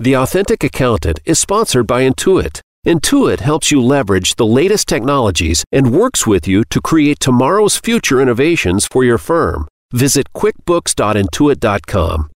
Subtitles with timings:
[0.00, 2.60] The Authentic Accountant is sponsored by Intuit.
[2.86, 8.20] Intuit helps you leverage the latest technologies and works with you to create tomorrow's future
[8.20, 9.66] innovations for your firm.
[9.92, 12.30] Visit quickbooks.intuit.com.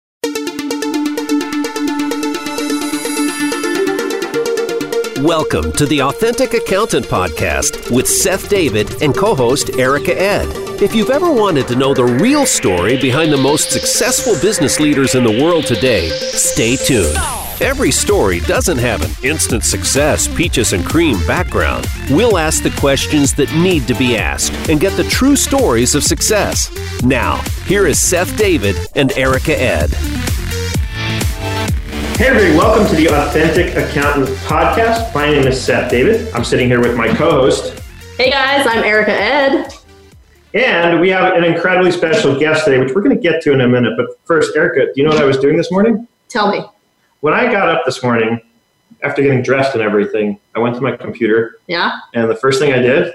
[5.22, 10.48] Welcome to the Authentic Accountant Podcast with Seth David and co host Erica Ed.
[10.80, 15.14] If you've ever wanted to know the real story behind the most successful business leaders
[15.14, 17.18] in the world today, stay tuned.
[17.60, 21.86] Every story doesn't have an instant success, peaches and cream background.
[22.08, 26.02] We'll ask the questions that need to be asked and get the true stories of
[26.02, 26.70] success.
[27.02, 29.90] Now, here is Seth David and Erica Ed.
[32.20, 35.14] Hey, everybody, welcome to the Authentic Accountant Podcast.
[35.14, 36.30] My name is Seth David.
[36.34, 37.82] I'm sitting here with my co host.
[38.18, 39.72] Hey, guys, I'm Erica Ed.
[40.52, 43.62] And we have an incredibly special guest today, which we're going to get to in
[43.62, 43.94] a minute.
[43.96, 46.06] But first, Erica, do you know what I was doing this morning?
[46.28, 46.62] Tell me.
[47.20, 48.38] When I got up this morning,
[49.02, 51.56] after getting dressed and everything, I went to my computer.
[51.68, 52.00] Yeah.
[52.12, 53.14] And the first thing I did,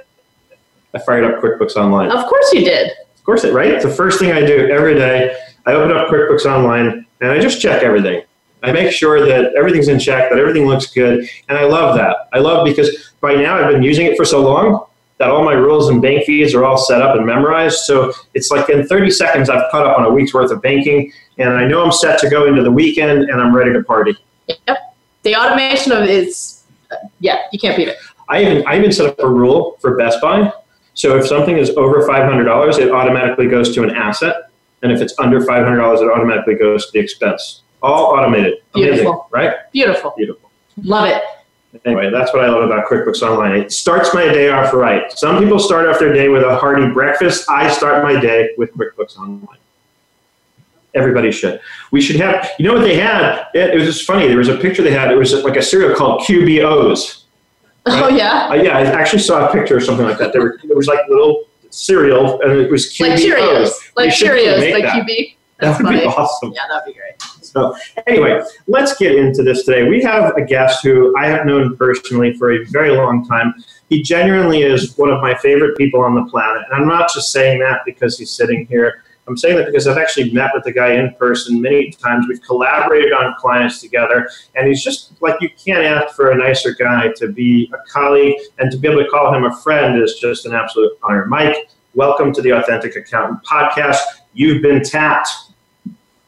[0.95, 2.09] I fired up QuickBooks Online.
[2.09, 2.90] Of course you did.
[2.90, 3.69] Of course, it right.
[3.69, 5.38] It's the first thing I do every day.
[5.67, 8.23] I open up QuickBooks Online and I just check everything.
[8.66, 12.30] I make sure that everything's in check, that everything looks good, and I love that.
[12.33, 14.88] I love because by now I've been using it for so long
[15.19, 17.77] that all my rules and bank fees are all set up and memorized.
[17.81, 21.13] So it's like in 30 seconds I've caught up on a week's worth of banking,
[21.38, 24.17] and I know I'm set to go into the weekend and I'm ready to party.
[24.47, 24.95] Yep.
[25.22, 27.97] The automation of it is, uh, yeah, you can't beat it.
[28.29, 30.52] I even I even set up a rule for Best Buy.
[30.95, 34.50] So if something is over $500, it automatically goes to an asset,
[34.81, 38.61] and if it's under $500, it automatically goes to the expense all automated.
[38.73, 39.28] Amazing, Beautiful.
[39.31, 39.72] right?
[39.72, 40.14] Beautiful.
[40.17, 40.50] Beautiful.
[40.83, 41.22] Love it.
[41.86, 43.55] Anyway, that's what I love about QuickBooks Online.
[43.58, 45.11] It starts my day off right.
[45.11, 47.50] Some people start off their day with a hearty breakfast.
[47.50, 49.58] I start my day with QuickBooks Online.
[50.94, 51.59] Everybody should.
[51.91, 53.47] We should have, you know what they had?
[53.53, 54.28] It, was just funny.
[54.28, 55.11] There was a picture they had.
[55.11, 57.22] It was like a cereal called QBOs.
[57.22, 57.22] Right?
[57.88, 58.47] Oh, yeah?
[58.50, 60.33] Uh, yeah, I actually saw a picture or something like that.
[60.33, 63.00] There, were, there was like little cereal, and it was QBOs.
[63.00, 63.72] Like Cheerios.
[63.96, 65.06] Like Cheerios, like that.
[65.06, 65.35] QB.
[65.59, 66.05] That's that would funny.
[66.05, 66.53] be awesome.
[66.53, 67.21] Yeah, that'd be great.
[67.41, 67.75] So,
[68.07, 69.88] anyway, let's get into this today.
[69.88, 73.53] We have a guest who I have known personally for a very long time.
[73.89, 76.63] He genuinely is one of my favorite people on the planet.
[76.69, 79.03] And I'm not just saying that because he's sitting here.
[79.27, 82.27] I'm saying that because I've actually met with the guy in person many times.
[82.27, 86.75] We've collaborated on clients together, and he's just like you can't ask for a nicer
[86.75, 90.16] guy to be a colleague and to be able to call him a friend is
[90.22, 91.25] just an absolute honor.
[91.25, 91.55] Mike,
[91.95, 94.00] welcome to the Authentic Accountant Podcast.
[94.33, 95.29] You've been tapped.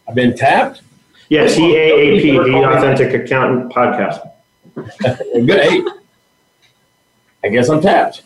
[0.07, 0.81] I've been tapped.
[1.29, 4.31] Yes, EAAP, the Authentic Accountant Podcast.
[5.03, 5.85] Good eight.
[7.43, 8.23] I guess I'm tapped.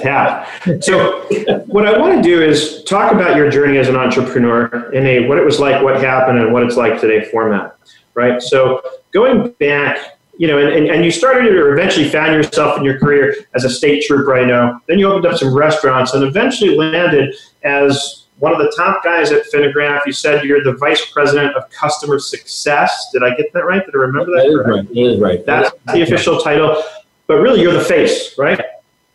[0.00, 0.82] tapped.
[0.82, 1.26] So,
[1.66, 5.28] what I want to do is talk about your journey as an entrepreneur in a
[5.28, 7.76] what it was like, what happened, and what it's like today format.
[8.14, 8.40] Right.
[8.40, 8.80] So,
[9.12, 12.98] going back, you know, and, and, and you started or eventually found yourself in your
[12.98, 14.80] career as a state trooper, I know.
[14.88, 19.32] Then you opened up some restaurants and eventually landed as one of the top guys
[19.32, 20.06] at Finagraph.
[20.06, 23.10] You said you're the vice president of customer success.
[23.12, 23.84] Did I get that right?
[23.84, 24.44] Did I remember that?
[24.44, 24.88] That is right.
[24.88, 25.44] That is right.
[25.44, 26.82] That's the official title.
[27.26, 28.62] But really, you're the face, right?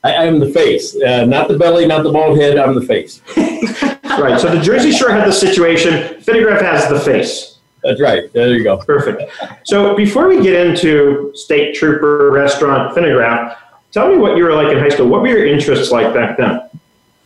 [0.03, 2.59] I, am the face, uh, not the belly, not the bald head.
[2.59, 3.21] I'm the face.
[3.35, 4.39] right.
[4.39, 6.21] So the Jersey Shore had the situation.
[6.21, 7.54] Finagraph has the face.
[7.85, 8.33] That's right.
[8.33, 8.77] There you go.
[8.77, 9.31] Perfect.
[9.63, 13.55] So before we get into State Trooper Restaurant Finagraph,
[13.91, 15.07] tell me what you were like in high school.
[15.07, 16.61] What were your interests like back then?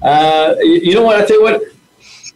[0.01, 1.15] Uh, you know what?
[1.15, 1.61] I tell you what.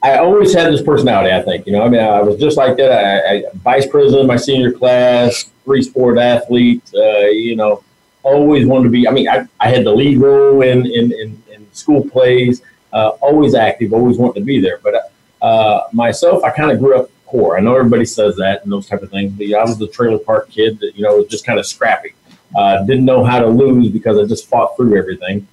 [0.01, 1.33] I always had this personality.
[1.33, 1.83] I think you know.
[1.83, 2.91] I mean, I was just like that.
[2.91, 6.83] I, I vice president of my senior class, three sport athlete.
[6.95, 7.83] Uh, you know,
[8.21, 9.05] always wanted to be.
[9.05, 12.61] I mean, I, I had the lead role in in, in, in school plays.
[12.93, 13.91] Uh, always active.
[13.91, 14.79] Always wanted to be there.
[14.83, 17.57] But uh, myself, I kind of grew up poor.
[17.57, 19.31] I know everybody says that and those type of things.
[19.33, 22.13] But I was the trailer park kid that you know was just kind of scrappy.
[22.55, 25.47] Uh, didn't know how to lose because I just fought through everything.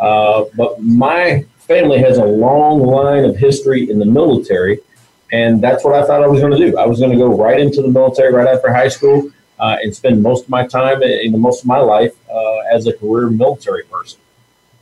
[0.00, 4.80] Uh, but my family has a long line of history in the military,
[5.30, 6.78] and that's what I thought I was going to do.
[6.78, 9.94] I was going to go right into the military right after high school uh, and
[9.94, 13.84] spend most of my time the most of my life uh, as a career military
[13.84, 14.20] person.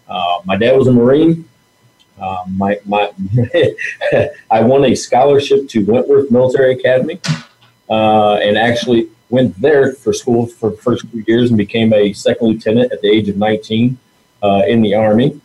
[0.08, 1.48] Uh, my dad was a Marine.
[2.20, 3.12] Uh, my, my
[4.50, 7.20] I won a scholarship to Wentworth Military Academy
[7.90, 12.12] uh, and actually went there for school for the first few years and became a
[12.12, 13.98] second lieutenant at the age of 19
[14.42, 15.40] uh, in the Army.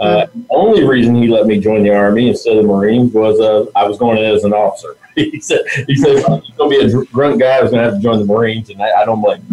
[0.00, 3.66] Uh, only reason he let me join the army instead of the Marines was uh,
[3.76, 4.96] I was going in as an officer.
[5.14, 7.58] he said, "He said you're going to be a grunt guy.
[7.58, 9.46] I was going to have to join the Marines, and I, I don't blame."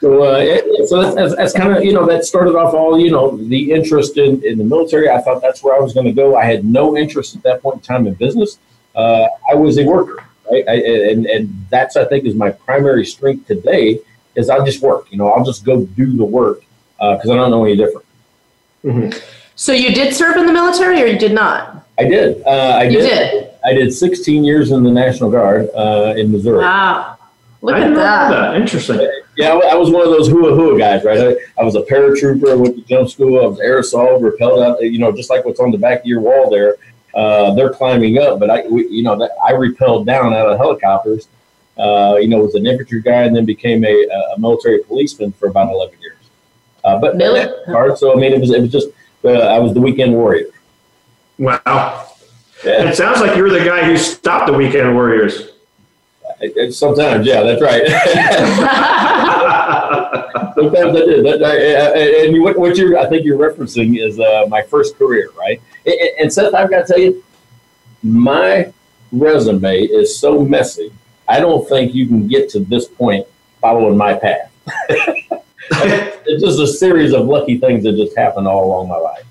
[0.03, 2.99] so, uh, it, so that's, that's, that's kind of you know that started off all
[2.99, 5.09] you know the interest in, in the military.
[5.09, 6.35] I thought that's where I was going to go.
[6.35, 8.59] I had no interest at that point in time in business.
[8.95, 10.25] Uh, I was a worker.
[10.51, 10.65] right?
[10.67, 10.73] I,
[11.11, 13.99] and and that's I think is my primary strength today
[14.35, 15.09] is I just work.
[15.09, 16.59] You know, I'll just go do the work
[16.99, 18.05] because I don't know any different.
[18.83, 19.21] Mhm.
[19.55, 21.87] So you did serve in the military, or you did not?
[21.97, 22.41] I did.
[22.45, 23.31] Uh, I You did.
[23.31, 23.49] did.
[23.63, 26.57] I did 16 years in the National Guard uh, in Missouri.
[26.57, 27.17] Wow.
[27.61, 28.29] Look I at didn't that.
[28.31, 28.55] that.
[28.57, 29.09] Interesting.
[29.35, 31.19] Yeah, I I was one of those hua hua guys, right?
[31.19, 34.61] I, I was a paratrooper, I went to jump school, I was air assault, repelled
[34.61, 36.75] out, you know, just like what's on the back of your wall there.
[37.15, 40.57] Uh, they're climbing up, but I, we, you know, that I repelled down out of
[40.57, 41.27] helicopters.
[41.77, 45.47] Uh, you know, was an infantry guy, and then became a, a military policeman for
[45.47, 46.17] about 11 years.
[46.83, 48.89] Uh, but Mili- hard, so I mean, it was it was just
[49.25, 50.45] uh, I was the weekend warrior.
[51.39, 52.09] Wow.
[52.63, 55.52] Yeah, It sounds like you're the guy who stopped the Weekend Warriors.
[56.41, 57.83] It- sometimes, yeah, that's right.
[60.55, 60.99] Sometimes I.
[61.21, 64.61] That, I- uh, uh, and what, what you're, I think you're referencing is uh, my
[64.61, 65.61] first career, right?
[65.85, 67.23] And, and Seth, I've got to tell you,
[68.03, 68.71] my
[69.11, 70.91] resume is so messy.
[71.27, 73.25] I don't think you can get to this point
[73.61, 74.51] following my path.
[75.69, 79.23] it's just a series of lucky things that just happened all along my life.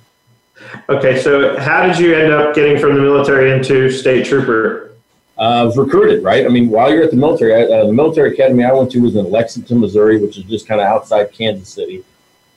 [0.89, 4.92] okay, so how did you end up getting from the military into state trooper?
[5.39, 6.45] Uh, I was recruited, right?
[6.45, 9.01] I mean, while you're at the military, I- uh, the military academy I went to
[9.01, 12.05] was in Lexington, Missouri, which is just kind of outside Kansas City.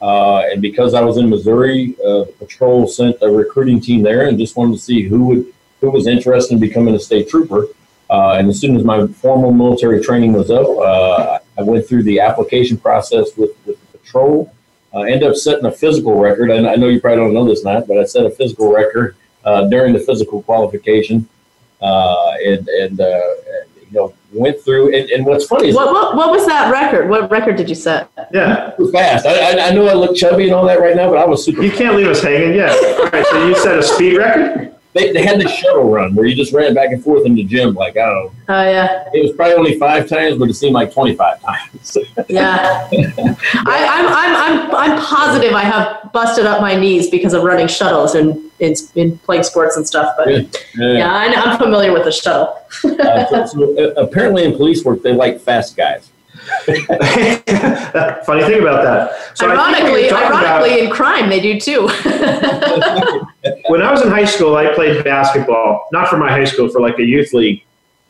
[0.01, 4.27] Uh, and because I was in Missouri, uh, the patrol sent a recruiting team there
[4.27, 5.45] and just wanted to see who would
[5.81, 7.68] who was interested in becoming a state trooper.
[8.10, 12.04] Uh, and as soon as my formal military training was up, uh, I went through
[12.04, 14.54] the application process with, with the patrol.
[14.94, 16.50] Uh, ended up setting a physical record.
[16.50, 19.16] And I know you probably don't know this, Matt, but I set a physical record
[19.69, 21.28] during the physical qualification
[21.86, 23.22] uh, and and, uh,
[23.82, 24.94] you know went through.
[24.96, 27.10] And, and what's funny is what, what, what was that record?
[27.10, 28.10] What record did you set?
[28.34, 28.76] Yeah.
[28.76, 29.26] super fast.
[29.26, 31.46] I, I, I know I look chubby and all that right now, but I was
[31.46, 31.64] super.
[31.64, 32.72] You can't leave us hanging yet.
[33.00, 34.75] All right, so you set a speed record?
[34.95, 37.44] They, they had the shuttle run where you just ran back and forth in the
[37.44, 37.74] gym.
[37.75, 40.74] Like I don't know, Oh yeah, it was probably only five times, but it seemed
[40.74, 41.97] like twenty five times.
[42.30, 42.88] yeah.
[42.92, 44.36] I, I'm, I'm,
[44.71, 48.74] I'm, I'm positive I have busted up my knees because of running shuttles and in,
[48.95, 50.15] in playing sports and stuff.
[50.18, 50.44] But Yeah.
[50.75, 52.57] yeah, I, I'm familiar with the shuttle.
[52.86, 56.09] Uh, so, so, uh, apparently, in police work, they like fast guys.
[58.25, 59.38] Funny thing about that.
[59.38, 61.88] So I think what ironically, about- ironically, in crime they do too.
[63.68, 66.81] when I was in high school, I played basketball, not for my high school, for
[66.81, 67.63] like a youth league.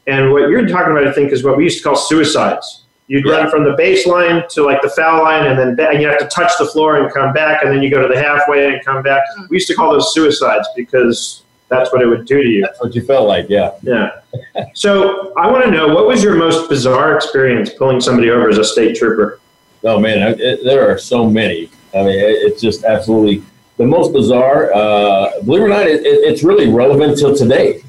[0.08, 2.84] And what you're talking about, I think, is what we used to call suicides.
[3.08, 6.08] You'd run from the baseline to like the foul line, and then ba- and you
[6.08, 8.68] have to touch the floor and come back, and then you go to the halfway
[8.74, 9.24] and come back.
[9.38, 9.50] Mm.
[9.50, 12.62] We used to call those suicides because that's what it would do to you.
[12.62, 13.72] That's what you felt like, yeah.
[13.82, 14.22] Yeah.
[14.74, 18.58] So I want to know what was your most bizarre experience pulling somebody over as
[18.58, 19.40] a state trooper?
[19.84, 21.70] Oh man, I- it, there are so many.
[21.94, 23.44] I mean, it, it's just absolutely
[23.78, 24.74] the most bizarre.
[24.74, 27.82] Uh, believe it or not, it, it, it's really relevant till today.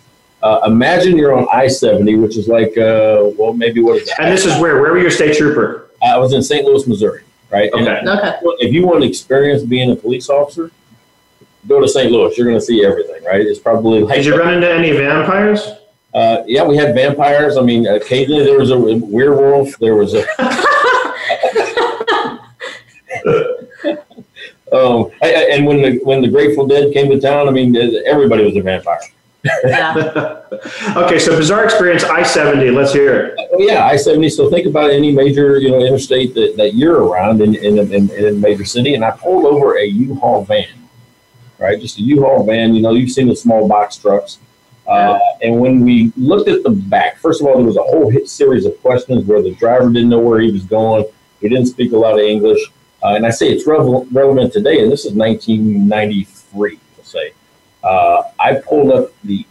[0.43, 4.32] Uh, imagine you're on I seventy, which is like, uh, well, maybe what is And
[4.32, 4.81] this is where?
[4.81, 5.90] Where were you a state trooper?
[6.02, 6.64] I was in St.
[6.64, 7.70] Louis, Missouri, right?
[7.72, 8.08] And Okay.
[8.08, 8.38] okay.
[8.61, 10.70] if you want to experience being a police officer,
[11.69, 12.11] go to St.
[12.11, 12.37] Louis.
[12.37, 13.41] You're going to see everything, right?
[13.41, 15.69] It's probably like, Did you run into any vampires?
[16.17, 17.59] uh, yeah, we had vampires.
[17.59, 19.79] I mean, occasionally there was a werewolf.
[19.79, 20.21] There was a.
[24.73, 27.77] um, and when the when the Grateful Dead came to town, I mean,
[28.07, 28.99] everybody was a vampire.
[29.65, 30.41] Yeah.
[30.97, 32.71] okay, so bizarre experience I seventy.
[32.71, 33.35] Let's hear it.
[33.53, 34.31] Oh, yeah, I seventy.
[34.31, 38.11] So think about any major, you know, interstate that, that you're around in in, in
[38.11, 40.85] in a major city, and I pulled over a U-Haul van,
[41.58, 41.81] right?
[41.81, 42.75] Just a U-Haul van.
[42.75, 44.39] You know, you've seen the small box trucks.
[44.86, 48.08] Uh, and when we looked at the back, first of all, there was a whole
[48.08, 51.05] hit series of questions where the driver didn't know where he was going.
[51.41, 52.60] He didn't speak a lot of English.
[53.03, 57.32] Uh, and I say it's relevant, relevant today, and this is 1993, we'll say.
[57.84, 59.44] Uh, I pulled up the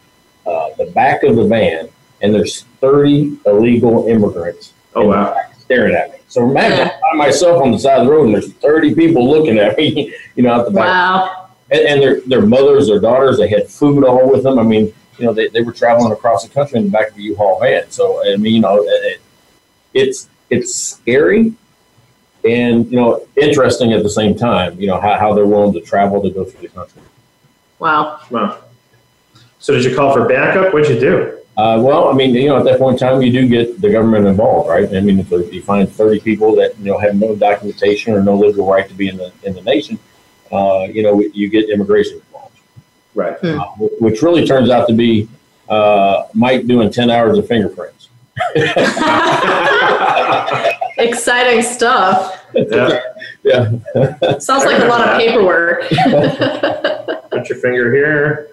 [0.46, 1.90] uh, the back of the van,
[2.22, 5.36] and there's 30 illegal immigrants Oh wow.
[5.58, 6.18] staring at me.
[6.28, 9.58] So imagine I myself on the side of the road, and there's 30 people looking
[9.58, 11.45] at me, you know, out the back Wow.
[11.72, 14.60] And, and their their mothers, their daughters, they had food all with them.
[14.60, 17.18] I mean, you know, they, they were traveling across the country in the back of
[17.18, 17.90] a U-Haul van.
[17.90, 19.22] So I mean, you know, it,
[19.94, 21.54] it's it's scary
[22.46, 24.80] and you know interesting at the same time.
[24.80, 27.02] You know how, how they're willing to travel to go through the country.
[27.80, 28.22] Wow.
[28.30, 28.64] Wow.
[29.60, 30.74] So did you call for backup?
[30.74, 31.40] What'd you do?
[31.58, 33.90] Uh, well, I mean, you know, at that point in time, you do get the
[33.90, 34.94] government involved, right?
[34.94, 38.36] I mean, if you find 30 people that you know have no documentation or no
[38.36, 39.98] legal right to be in the in the nation,
[40.52, 42.60] uh, you know, you get immigration involved.
[43.14, 43.38] Right.
[43.40, 43.60] Hmm.
[43.60, 43.66] uh,
[44.00, 45.30] which really turns out to be
[45.70, 48.10] uh, Mike doing 10 hours of fingerprints.
[50.98, 52.46] Exciting stuff.
[52.54, 53.00] yeah.
[53.44, 53.70] Yeah.
[54.40, 55.82] Sounds like a lot of paperwork.
[57.32, 58.50] Put your finger here.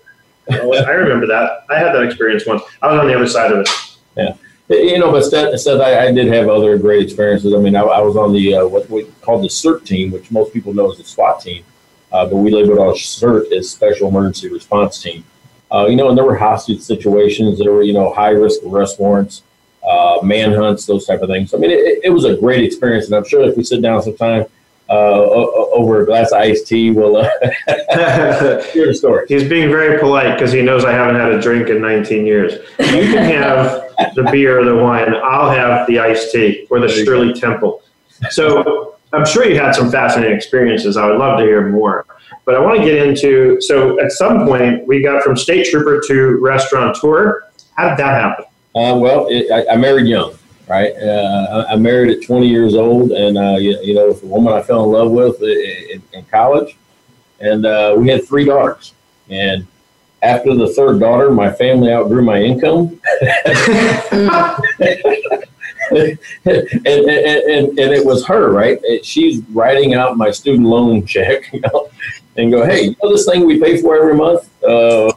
[0.51, 1.65] Oh, I remember that.
[1.71, 2.63] I had that experience once.
[2.83, 3.69] I was on the other side of it.
[4.17, 4.35] Yeah.
[4.69, 7.55] You know, but Seth, Seth I, I, did have other great experiences.
[7.55, 10.31] I mean, I, I was on the uh, what we called the SERT team, which
[10.31, 11.65] most people know as the SWAT team,
[12.13, 15.25] uh, but we labeled our SERT as Special Emergency Response Team.
[15.71, 17.59] Uh, you know, and there were hostage situations.
[17.59, 19.43] There were you know high risk arrest warrants,
[19.89, 21.55] uh, manhunts, those type of things.
[21.55, 24.03] I mean, it, it was a great experience, and I'm sure if we sit down
[24.03, 24.47] sometime
[24.93, 25.25] uh,
[25.73, 26.91] over a glass of iced tea.
[26.91, 27.29] We'll uh,
[28.73, 29.25] hear the story.
[29.29, 32.53] He's being very polite because he knows I haven't had a drink in 19 years.
[32.79, 35.15] You can have the beer or the wine.
[35.15, 37.83] I'll have the iced tea or the Shirley Temple.
[38.31, 40.97] So I'm sure you had some fascinating experiences.
[40.97, 42.07] I would love to hear more.
[42.45, 46.03] But I want to get into so at some point we got from state trooper
[46.09, 47.49] to restaurateur.
[47.77, 48.45] How did that happen?
[48.75, 50.37] Uh, well, it, I, I married young
[50.69, 50.95] right?
[50.97, 54.63] Uh, I, married at 20 years old, and uh, you, you, know, the woman I
[54.63, 56.77] fell in love with in, in college,
[57.41, 58.95] and uh, we had three daughters.
[59.29, 59.67] And
[60.23, 63.01] after the third daughter, my family outgrew my income.
[65.91, 68.79] and, and, and, and, it was her, right?
[69.05, 71.91] She's writing out my student loan check, you know,
[72.37, 74.49] and go, hey, you know this thing we pay for every month?
[74.63, 75.13] Uh,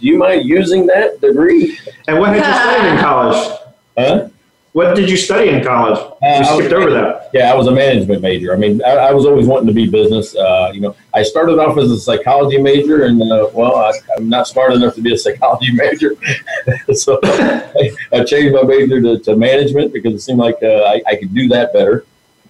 [0.00, 1.78] do you mind using that degree?
[2.08, 3.58] And what had you studied in college?
[3.96, 4.28] Huh?
[4.72, 5.98] What did you study in college?
[6.22, 7.30] Uh, you skipped over that.
[7.32, 8.52] Yeah, I was a management major.
[8.52, 10.36] I mean, I, I was always wanting to be business.
[10.36, 14.28] Uh, you know, I started off as a psychology major, and uh, well, I, am
[14.28, 16.14] not smart enough to be a psychology major,
[16.94, 21.02] so I, I, changed my major to, to, management because it seemed like uh, I,
[21.08, 22.04] I, could do that better.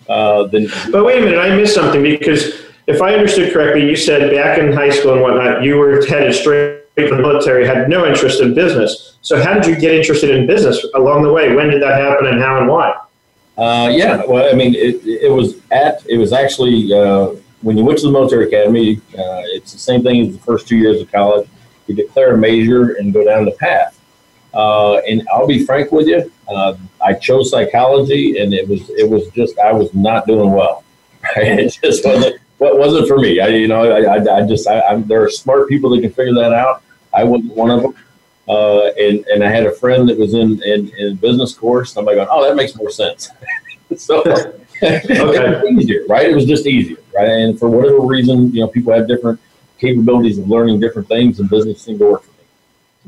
[0.06, 0.66] Uh, than.
[0.90, 4.58] But wait a minute, I missed something because if I understood correctly, you said back
[4.58, 8.40] in high school and whatnot, you were headed straight from the military, had no interest
[8.40, 9.16] in business.
[9.22, 11.54] So how did you get interested in business along the way?
[11.54, 12.94] When did that happen, and how and why?
[13.56, 17.84] Uh, yeah, well, I mean, it, it was at it was actually uh, when you
[17.84, 18.96] went to the military academy.
[19.12, 21.48] Uh, it's the same thing as the first two years of college.
[21.86, 24.00] You declare a major and go down the path.
[24.52, 29.08] Uh, and I'll be frank with you, uh, I chose psychology, and it was it
[29.08, 30.84] was just I was not doing well.
[31.36, 31.58] Right?
[31.60, 33.40] It just wasn't what wasn't for me.
[33.40, 36.12] I you know I, I, I just I, I'm, there are smart people that can
[36.12, 36.82] figure that out.
[37.12, 37.94] I wasn't one of them.
[38.46, 41.96] Uh, and and I had a friend that was in in, in business course.
[41.96, 43.30] And I'm like, oh, that makes more sense.
[43.96, 44.54] so okay.
[44.82, 46.28] it was easier, right?
[46.28, 47.28] It was just easier, right?
[47.28, 49.40] And for whatever reason, you know, people have different
[49.78, 52.44] capabilities of learning different things, and business seemed to work for me.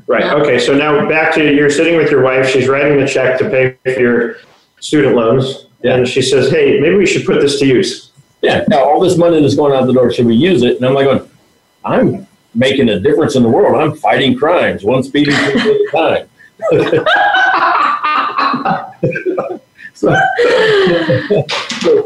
[0.07, 0.25] Right.
[0.25, 0.59] Okay.
[0.59, 2.49] So now back to you're sitting with your wife.
[2.49, 4.37] She's writing the check to pay for your
[4.81, 5.97] student loans, yeah.
[5.97, 8.12] and she says, "Hey, maybe we should put this to use."
[8.43, 8.65] Yeah.
[8.69, 10.77] Now all this money that's going out the door, should we use it?
[10.77, 11.29] And I'm like, going,
[11.85, 13.81] I'm making a difference in the world.
[13.81, 16.29] I'm fighting crimes, one speeding ticket at a time.
[19.95, 20.15] so,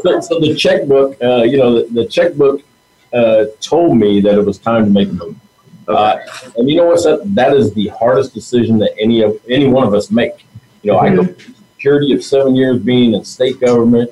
[0.01, 2.61] so, so, the checkbook, uh, you know, the, the checkbook
[3.13, 5.35] uh, told me that it was time to make a move.
[5.87, 6.17] Uh,
[6.57, 7.03] and you know what?
[7.03, 10.45] That, that is the hardest decision that any of any one of us make.
[10.83, 11.21] You know, mm-hmm.
[11.21, 11.33] I go
[11.77, 14.11] security of seven years being in state government.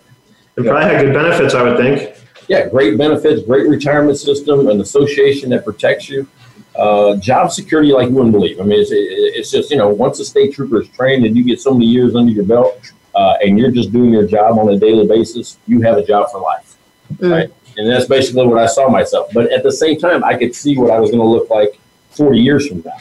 [0.58, 2.16] And probably had good benefits, I would think
[2.48, 6.28] yeah, great benefits, great retirement system, an association that protects you.
[6.76, 8.60] Uh, job security like you wouldn't believe.
[8.60, 11.44] I mean, it's, it's just, you know, once a state trooper is trained and you
[11.44, 14.68] get so many years under your belt uh, and you're just doing your job on
[14.70, 16.76] a daily basis, you have a job for life.
[17.16, 17.32] Mm.
[17.32, 17.54] Right.
[17.78, 19.30] And that's basically what I saw myself.
[19.34, 21.80] But at the same time, I could see what I was going to look like
[22.12, 22.98] 40 years from now.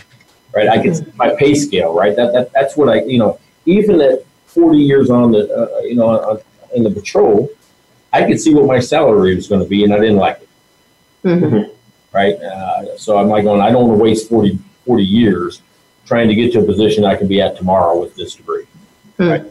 [0.54, 0.68] Right.
[0.68, 1.94] I could see my pay scale.
[1.94, 2.14] Right.
[2.14, 5.96] That, that That's what I, you know, even at 40 years on the, uh, you
[5.96, 6.40] know, on,
[6.74, 7.50] in the patrol,
[8.12, 10.48] I could see what my salary was going to be, and I didn't like it.
[11.24, 11.70] Mm-hmm.
[12.12, 12.34] Right?
[12.36, 15.62] Uh, so I'm like going, I don't want to waste 40, 40 years
[16.06, 18.66] trying to get to a position I can be at tomorrow with this degree.
[19.18, 19.28] Mm-hmm.
[19.28, 19.44] Right?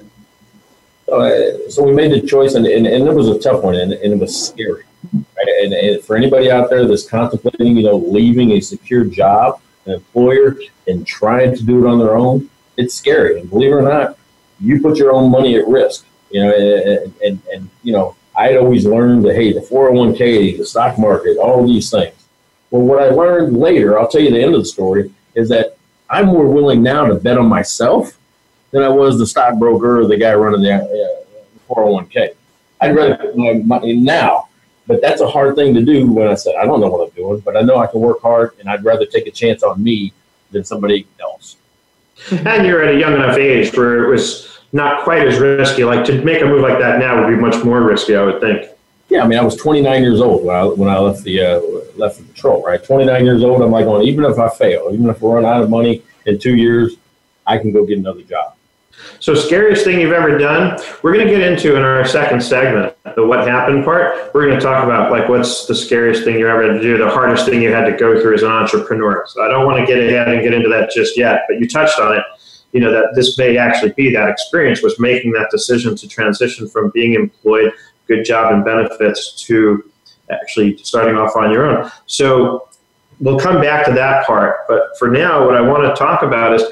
[1.05, 3.75] So, uh, so, we made the choice, and, and, and, it was a tough one,
[3.75, 4.83] and, and it was scary.
[5.13, 5.47] Right?
[5.63, 9.93] And, and, for anybody out there that's contemplating, you know, leaving a secure job, an
[9.93, 13.39] employer, and trying to do it on their own, it's scary.
[13.39, 14.17] And believe it or not,
[14.59, 16.05] you put your own money at risk.
[16.33, 20.65] You know, and, and, and you know, I'd always learned that, hey, the 401k, the
[20.65, 22.15] stock market, all these things.
[22.71, 25.77] Well, what I learned later, I'll tell you the end of the story, is that
[26.09, 28.17] I'm more willing now to bet on myself
[28.71, 32.29] than I was the stockbroker or the guy running the uh, 401k.
[32.81, 34.49] I'd rather put my money now,
[34.87, 37.15] but that's a hard thing to do when I said, I don't know what I'm
[37.15, 39.81] doing, but I know I can work hard and I'd rather take a chance on
[39.81, 40.11] me
[40.49, 41.57] than somebody else.
[42.31, 45.85] And you're at a young enough age where it was not quite as risky.
[45.85, 48.41] Like to make a move like that now would be much more risky, I would
[48.41, 48.69] think.
[49.09, 51.61] Yeah, I mean, I was 29 years old when I when I left the uh,
[51.95, 52.63] left the patrol.
[52.63, 53.61] Right, 29 years old.
[53.61, 56.39] I'm like, going, even if I fail, even if I run out of money in
[56.39, 56.95] two years,
[57.45, 58.55] I can go get another job.
[59.19, 60.79] So, scariest thing you've ever done?
[61.01, 64.33] We're going to get into in our second segment the what happened part.
[64.33, 66.97] We're going to talk about like what's the scariest thing you ever had to do,
[66.97, 69.25] the hardest thing you had to go through as an entrepreneur.
[69.27, 71.67] So, I don't want to get ahead and get into that just yet, but you
[71.67, 72.23] touched on it
[72.73, 76.67] you know that this may actually be that experience was making that decision to transition
[76.67, 77.71] from being employed,
[78.07, 79.89] good job and benefits to
[80.29, 81.91] actually starting off on your own.
[82.05, 82.67] So
[83.19, 84.67] we'll come back to that part.
[84.67, 86.63] But for now, what I want to talk about is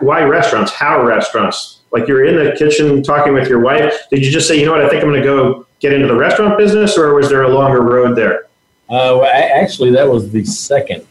[0.00, 0.72] why restaurants?
[0.72, 1.80] How restaurants?
[1.92, 3.94] Like you're in the kitchen talking with your wife.
[4.10, 6.08] Did you just say, you know what, I think I'm going to go get into
[6.08, 8.46] the restaurant business, or was there a longer road there?
[8.88, 11.06] Uh, actually, that was the second,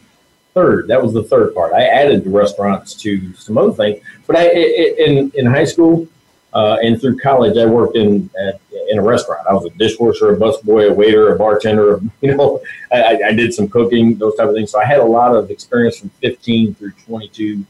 [0.56, 0.88] third.
[0.88, 1.74] That was the third part.
[1.74, 4.02] I added the restaurants to some other things.
[4.26, 6.08] But I, in in high school
[6.54, 8.58] uh, and through college, I worked in at,
[8.88, 9.46] in a restaurant.
[9.46, 12.00] I was a dishwasher, a busboy, a waiter, a bartender.
[12.22, 14.72] You know, I, I, did some cooking, those type of things.
[14.72, 17.64] So I had a lot of experience from 15 through 22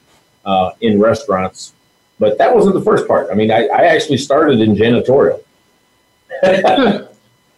[0.47, 1.75] uh, in restaurants.
[2.19, 3.28] But that wasn't the first part.
[3.31, 5.43] I mean, I, I actually started in janitorial.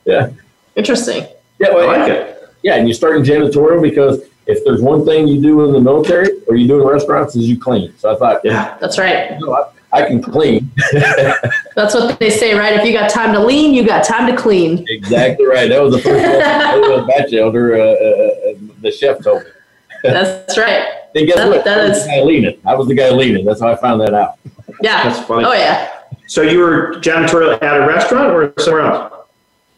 [0.05, 0.31] yeah.
[0.75, 1.27] Interesting.
[1.61, 2.38] Yeah, well, I like it.
[2.63, 5.81] Yeah, and you start in janitorial because if there's one thing you do in the
[5.81, 7.97] military or you do in restaurants is you clean.
[7.99, 9.39] So I thought, yeah, that's right.
[9.39, 10.71] You know, I, I can clean.
[11.75, 12.75] That's what they say, right?
[12.75, 14.85] If you got time to lean, you got time to clean.
[14.89, 15.69] Exactly right.
[15.69, 17.07] That was the first one.
[17.09, 17.75] batch elder.
[17.75, 19.51] Uh, uh, uh, the chef told me.
[20.03, 20.89] That's right.
[21.15, 21.65] Then guess that, what?
[21.65, 22.61] That I was is, the guy leaning.
[22.67, 23.45] I was the guy leaning.
[23.45, 24.39] That's how I found that out.
[24.83, 25.05] Yeah.
[25.05, 25.45] That's funny.
[25.47, 25.91] Oh yeah.
[26.27, 29.18] So you were janitorial at a restaurant or somewhere else?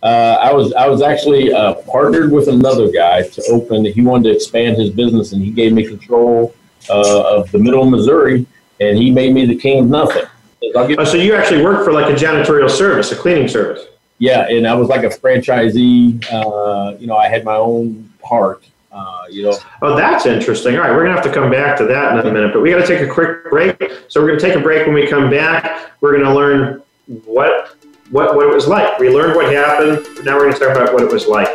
[0.02, 3.84] Uh, I was I was actually uh, partnered with another guy to open.
[3.84, 6.54] He wanted to expand his business, and he gave me control
[6.88, 8.46] uh, of the Middle of Missouri
[8.80, 10.24] and he made me the king of nothing.
[10.74, 13.86] Oh, so you actually worked for like a janitorial service, a cleaning service?
[14.18, 16.24] Yeah, and I was like a franchisee.
[16.30, 18.64] Uh, you know, I had my own part.
[18.92, 19.56] Uh, you know.
[19.82, 20.74] Oh, that's interesting.
[20.74, 22.70] All right, we're gonna have to come back to that in a minute, but we
[22.70, 23.76] got to take a quick break.
[24.08, 24.86] So we're gonna take a break.
[24.86, 26.82] When we come back, we're gonna learn
[27.24, 27.76] what
[28.10, 28.98] what what it was like.
[28.98, 30.06] We learned what happened.
[30.24, 31.48] Now we're gonna talk about what it was like.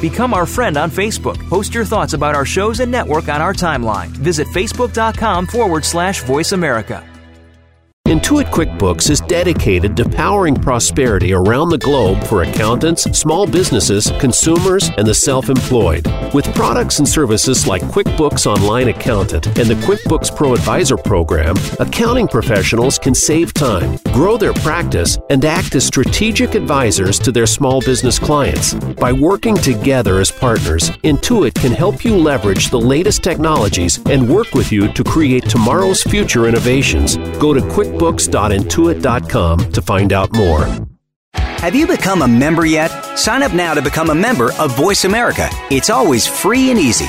[0.00, 1.36] Become our friend on Facebook.
[1.48, 4.08] Post your thoughts about our shows and network on our timeline.
[4.08, 7.07] Visit facebook.com forward slash voice America.
[8.08, 14.88] Intuit QuickBooks is dedicated to powering prosperity around the globe for accountants, small businesses, consumers,
[14.96, 16.06] and the self employed.
[16.32, 22.26] With products and services like QuickBooks Online Accountant and the QuickBooks Pro Advisor program, accounting
[22.26, 27.82] professionals can save time, grow their practice, and act as strategic advisors to their small
[27.82, 28.72] business clients.
[28.72, 34.54] By working together as partners, Intuit can help you leverage the latest technologies and work
[34.54, 37.18] with you to create tomorrow's future innovations.
[37.38, 40.66] Go to QuickBooks QuickBooks.intuit.com to find out more.
[41.34, 42.88] Have you become a member yet?
[43.18, 45.48] Sign up now to become a member of Voice America.
[45.70, 47.08] It's always free and easy.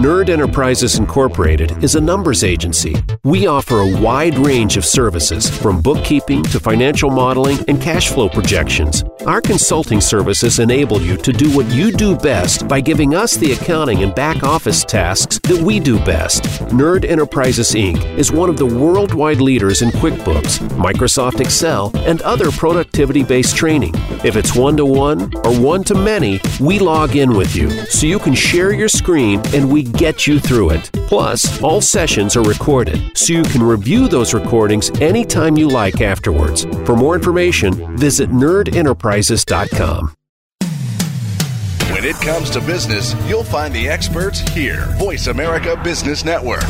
[0.00, 2.96] Nerd Enterprises Incorporated is a numbers agency.
[3.22, 8.30] We offer a wide range of services from bookkeeping to financial modeling and cash flow
[8.30, 9.04] projections.
[9.26, 13.52] Our consulting services enable you to do what you do best by giving us the
[13.52, 16.44] accounting and back office tasks that we do best.
[16.72, 18.02] Nerd Enterprises Inc.
[18.16, 23.92] is one of the worldwide leaders in QuickBooks, Microsoft Excel, and other productivity based training.
[24.24, 28.06] If it's one to one or one to many, we log in with you so
[28.06, 30.90] you can share your screen and we get you through it.
[31.06, 36.64] Plus, all sessions are recorded, so you can review those recordings anytime you like afterwards.
[36.84, 40.14] For more information, visit nerdenterprises.com.
[41.92, 44.86] When it comes to business, you'll find the experts here.
[44.98, 46.62] Voice America Business Network.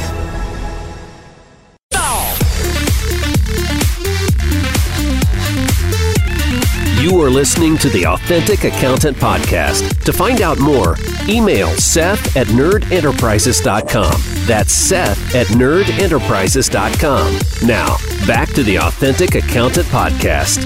[7.01, 10.05] You are listening to the Authentic Accountant Podcast.
[10.05, 10.97] To find out more,
[11.31, 14.13] email Seth at nerdenterprises.com.
[14.47, 17.67] That's Seth at nerdenterprises.com.
[17.67, 20.59] Now, back to the Authentic Accountant Podcast.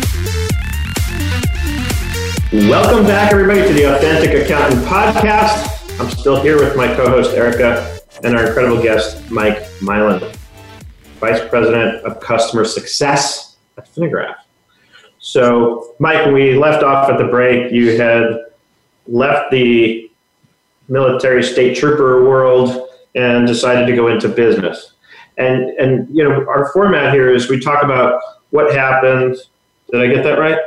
[2.69, 6.01] Welcome back, everybody, to the Authentic Accountant Podcast.
[6.01, 10.33] I'm still here with my co host, Erica, and our incredible guest, Mike Milan,
[11.21, 14.35] Vice President of Customer Success at Finagraph.
[15.25, 18.45] So, Mike, we left off at the break, you had
[19.07, 20.11] left the
[20.89, 24.93] military state trooper world and decided to go into business.
[25.39, 29.37] And and you know, our format here is we talk about what happened.
[29.91, 30.59] Did I get that right?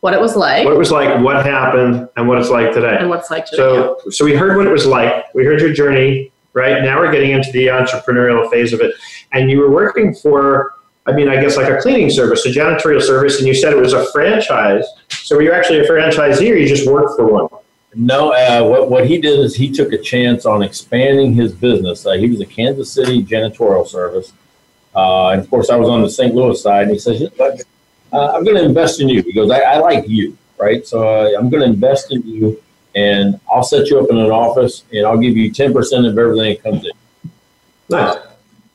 [0.00, 2.96] what it was like, what it was like, what happened, and what it's like today.
[2.98, 3.58] and what it's like today.
[3.58, 5.26] So, so we heard what it was like.
[5.34, 6.82] We heard your journey, right?
[6.82, 8.94] Now we're getting into the entrepreneurial phase of it.
[9.32, 10.74] And you were working for,
[11.06, 13.78] I mean, I guess like a cleaning service, a janitorial service, and you said it
[13.78, 14.84] was a franchise.
[15.08, 17.48] So were you actually a franchisee or you just worked for one?
[17.94, 22.06] No, uh, what what he did is he took a chance on expanding his business.
[22.06, 24.32] Uh, he was a Kansas City janitorial service,
[24.94, 26.32] uh, and of course, I was on the St.
[26.32, 26.84] Louis side.
[26.84, 27.56] And he says, uh,
[28.12, 30.86] "I'm going to invest in you." He goes, "I, I like you, right?
[30.86, 32.62] So uh, I'm going to invest in you,
[32.94, 36.16] and I'll set you up in an office, and I'll give you ten percent of
[36.16, 36.92] everything that comes in."
[37.88, 38.29] Nice.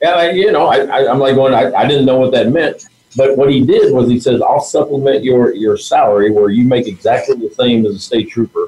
[0.05, 1.55] Yeah, I, you know, I, I, I'm like going.
[1.55, 2.85] I, I didn't know what that meant,
[3.17, 6.87] but what he did was he says, "I'll supplement your your salary where you make
[6.87, 8.67] exactly the same as a state trooper."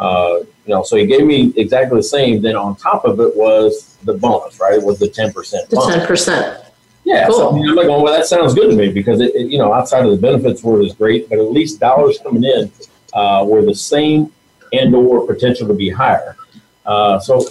[0.00, 2.42] Uh, you know, so he gave me exactly the same.
[2.42, 4.74] Then on top of it was the bonus, right?
[4.74, 6.64] It was the ten percent the ten percent.
[7.04, 7.50] Yeah, Cool.
[7.50, 9.72] I mean, I'm like, well, that sounds good to me because it, it- you know,
[9.72, 12.70] outside of the benefits were is great, but at least dollars coming in
[13.14, 14.32] uh, were the same
[14.72, 16.36] and or potential to be higher.
[16.84, 17.46] Uh, so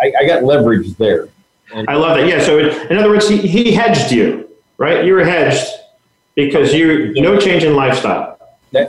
[0.00, 1.28] I, I got leverage there.
[1.74, 2.28] I love that.
[2.28, 2.40] Yeah.
[2.40, 4.48] So in other words, he, he hedged you,
[4.78, 5.04] right?
[5.04, 5.66] You were hedged
[6.34, 8.38] because you, no change in lifestyle.
[8.72, 8.88] That,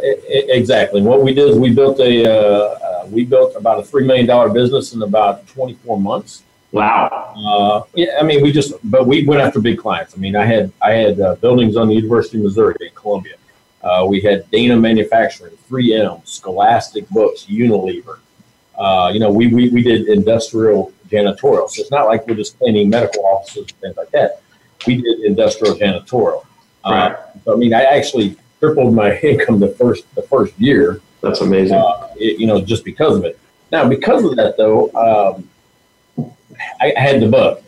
[0.50, 1.02] exactly.
[1.02, 4.26] What we did is we built a uh, uh, we built about a three million
[4.26, 6.44] dollar business in about 24 months.
[6.72, 7.34] Wow.
[7.36, 10.16] Uh, yeah, I mean, we just, but we went after big clients.
[10.16, 13.36] I mean, I had I had uh, buildings on the University of Missouri in Columbia.
[13.84, 18.20] Uh, we had Dana Manufacturing, 3M, Scholastic Books, Unilever.
[18.78, 21.70] Uh, you know, we, we we did industrial janitorial.
[21.70, 24.42] So it's not like we're just cleaning medical offices and things like that.
[24.88, 26.46] We did industrial janitorial.
[26.86, 27.12] Right.
[27.14, 31.42] Uh, so, I mean, I actually tripled my income the first the first year That's
[31.42, 31.78] amazing.
[31.78, 33.40] uh, it- you know, just because of it.
[33.72, 35.50] Now, because of that, though, um,
[36.82, 37.62] I, I had the bug.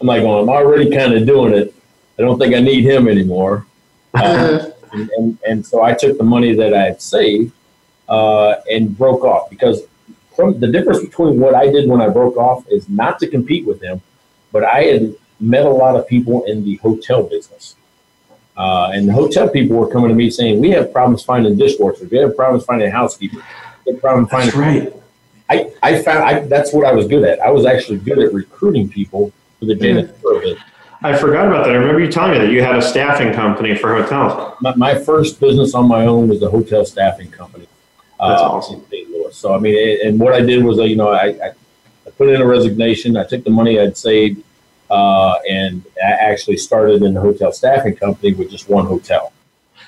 [0.00, 1.74] I'm like, well, I'm already kind of doing it.
[2.18, 3.66] I don't think I need him anymore.
[4.14, 7.50] Uh, and, and, and so I took the money that I had saved
[8.10, 9.84] uh, and broke off because
[10.42, 13.64] from the difference between what I did when I broke off is not to compete
[13.64, 14.02] with him,
[14.50, 17.76] but I had met a lot of people in the hotel business.
[18.56, 22.10] Uh, and the hotel people were coming to me saying, "We have problems finding dishwashers.
[22.10, 23.42] We have problems finding housekeepers.
[23.86, 24.92] We have problems finding." right.
[25.48, 27.38] I, I found I, that's what I was good at.
[27.40, 30.62] I was actually good at recruiting people for the janitorial business.
[31.02, 31.74] I forgot about that.
[31.74, 34.56] I remember you telling me that you had a staffing company for hotels.
[34.60, 37.66] My, my first business on my own was a hotel staffing company.
[38.28, 38.76] That's uh, awesome.
[38.76, 39.10] in St.
[39.10, 39.34] Louis.
[39.36, 41.48] So I mean, it- and what I did was, uh, you know, I, I,
[42.06, 43.16] I put in a resignation.
[43.16, 44.42] I took the money I'd saved,
[44.90, 49.32] uh, and I actually started in the hotel staffing company with just one hotel.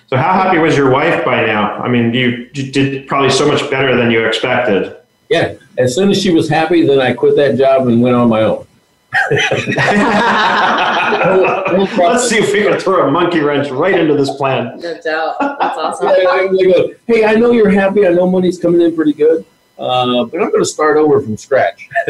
[0.09, 1.79] So how happy was your wife by now?
[1.79, 4.97] I mean, you, you did probably so much better than you expected.
[5.31, 5.55] Yeah.
[5.79, 8.43] As soon as she was happy, then I quit that job and went on my
[8.43, 8.67] own.
[11.99, 14.79] Let's see if we can throw a monkey wrench right into this plan.
[14.79, 15.37] no doubt.
[15.41, 16.09] That's awesome.
[16.09, 18.07] Yeah, I really go, hey, I know you're happy.
[18.07, 19.45] I know money's coming in pretty good,
[19.79, 21.89] uh, but I'm going to start over from scratch.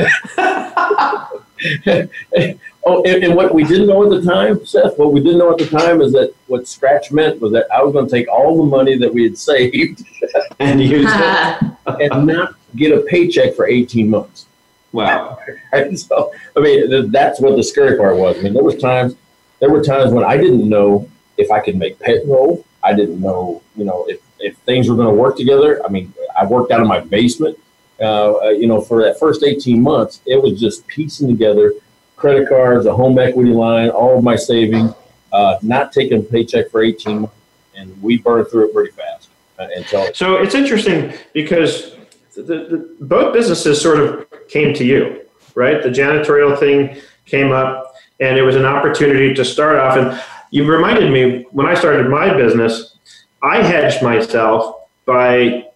[2.86, 5.52] oh, and, and what we didn't know at the time, Seth, what we didn't know
[5.52, 8.28] at the time is that what scratch meant was that I was going to take
[8.28, 10.04] all the money that we had saved
[10.60, 14.46] And you said, and not get a paycheck for 18 months.
[14.94, 15.38] Wow.
[15.72, 15.98] Right?
[15.98, 18.38] So, I mean, th- that's what the scary part was.
[18.38, 19.16] I mean, there was times,
[19.60, 22.64] there were times when I didn't know if I could make payroll.
[22.82, 25.84] I didn't know, you know, if, if things were going to work together.
[25.84, 27.58] I mean, I worked out of my basement.
[28.00, 31.72] Uh, uh, you know, for that first 18 months, it was just piecing together
[32.16, 34.92] credit cards, a home equity line, all of my savings,
[35.32, 37.36] uh, not taking a paycheck for 18 months.
[37.76, 41.96] And we burned through it pretty fast uh, until So it's interesting because
[42.36, 45.82] the, the, both businesses sort of came to you, right?
[45.82, 49.96] The janitorial thing came up, and it was an opportunity to start off.
[49.96, 50.20] And
[50.50, 52.96] you reminded me when I started my business,
[53.42, 55.68] I hedged myself by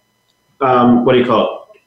[0.61, 1.81] um, what do you call it?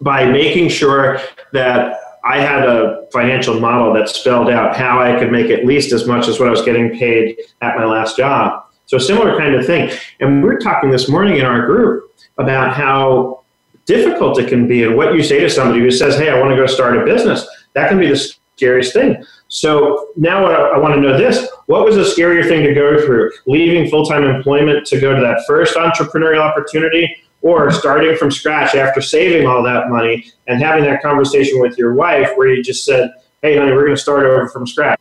[0.00, 1.18] By making sure
[1.52, 5.92] that I had a financial model that spelled out how I could make at least
[5.92, 8.64] as much as what I was getting paid at my last job.
[8.86, 9.90] So, a similar kind of thing.
[10.20, 13.43] And we were talking this morning in our group about how
[13.86, 16.50] difficult it can be and what you say to somebody who says, Hey, I want
[16.50, 17.46] to go start a business.
[17.74, 18.16] That can be the
[18.56, 19.24] scariest thing.
[19.48, 23.04] So, now I, I want to know this what was a scarier thing to go
[23.04, 23.30] through?
[23.46, 27.16] Leaving full time employment to go to that first entrepreneurial opportunity?
[27.42, 31.92] Or starting from scratch after saving all that money and having that conversation with your
[31.92, 34.98] wife where you just said, Hey, honey, we're going to start over from scratch.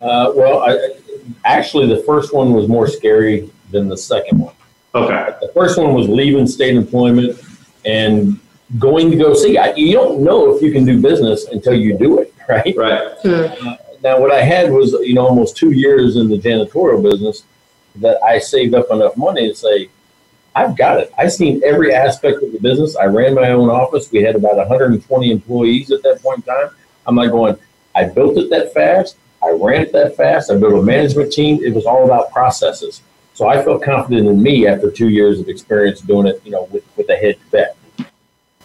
[0.00, 0.94] Uh, well, I,
[1.44, 4.54] actually, the first one was more scary than the second one.
[4.94, 5.34] Okay.
[5.40, 7.36] The first one was leaving state employment
[7.84, 8.40] and
[8.78, 9.58] going to go see.
[9.58, 12.74] I, you don't know if you can do business until you do it, right?
[12.76, 13.12] Right.
[13.22, 13.68] Hmm.
[13.68, 17.44] Uh, now, what I had was, you know, almost two years in the janitorial business
[17.96, 19.88] that I saved up enough money to say,
[20.54, 21.12] I've got it.
[21.18, 22.96] I've seen every aspect of the business.
[22.96, 24.12] I ran my own office.
[24.12, 26.70] We had about 120 employees at that point in time.
[27.06, 27.56] I'm like going,
[27.94, 29.16] I built it that fast.
[29.42, 30.50] I ran it that fast.
[30.50, 31.62] I built a management team.
[31.62, 33.02] It was all about processes.
[33.34, 36.68] So I felt confident in me after two years of experience doing it, you know,
[36.72, 37.76] with, with a head bet.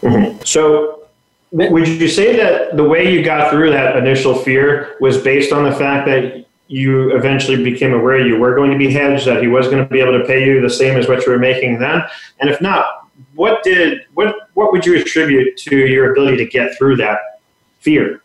[0.00, 0.42] Mm-hmm.
[0.44, 1.08] So
[1.52, 5.64] would you say that the way you got through that initial fear was based on
[5.64, 9.48] the fact that you eventually became aware you were going to be hedged, that he
[9.48, 11.80] was going to be able to pay you the same as what you were making
[11.80, 12.02] then?
[12.38, 16.76] And if not, what did what what would you attribute to your ability to get
[16.78, 17.40] through that
[17.80, 18.22] fear?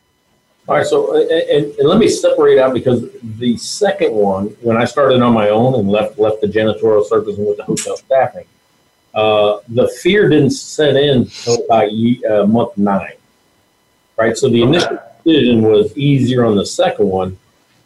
[0.68, 4.86] All right, so and, and, let me separate out because the second one, when I
[4.86, 8.46] started on my own and left left the janitorial service and went to hotel staffing,
[9.14, 11.90] uh, the fear didn't set in until about
[12.32, 13.14] uh, month nine,
[14.18, 14.36] right?
[14.36, 17.38] So the initial decision was easier on the second one,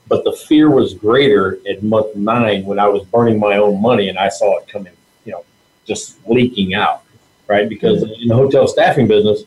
[0.07, 4.07] but the fear was greater at month nine when I was burning my own money
[4.07, 4.93] and I saw it coming,
[5.25, 5.43] you know,
[5.85, 7.03] just leaking out,
[7.47, 7.67] right?
[7.67, 8.21] Because mm-hmm.
[8.21, 9.43] in the hotel staffing business,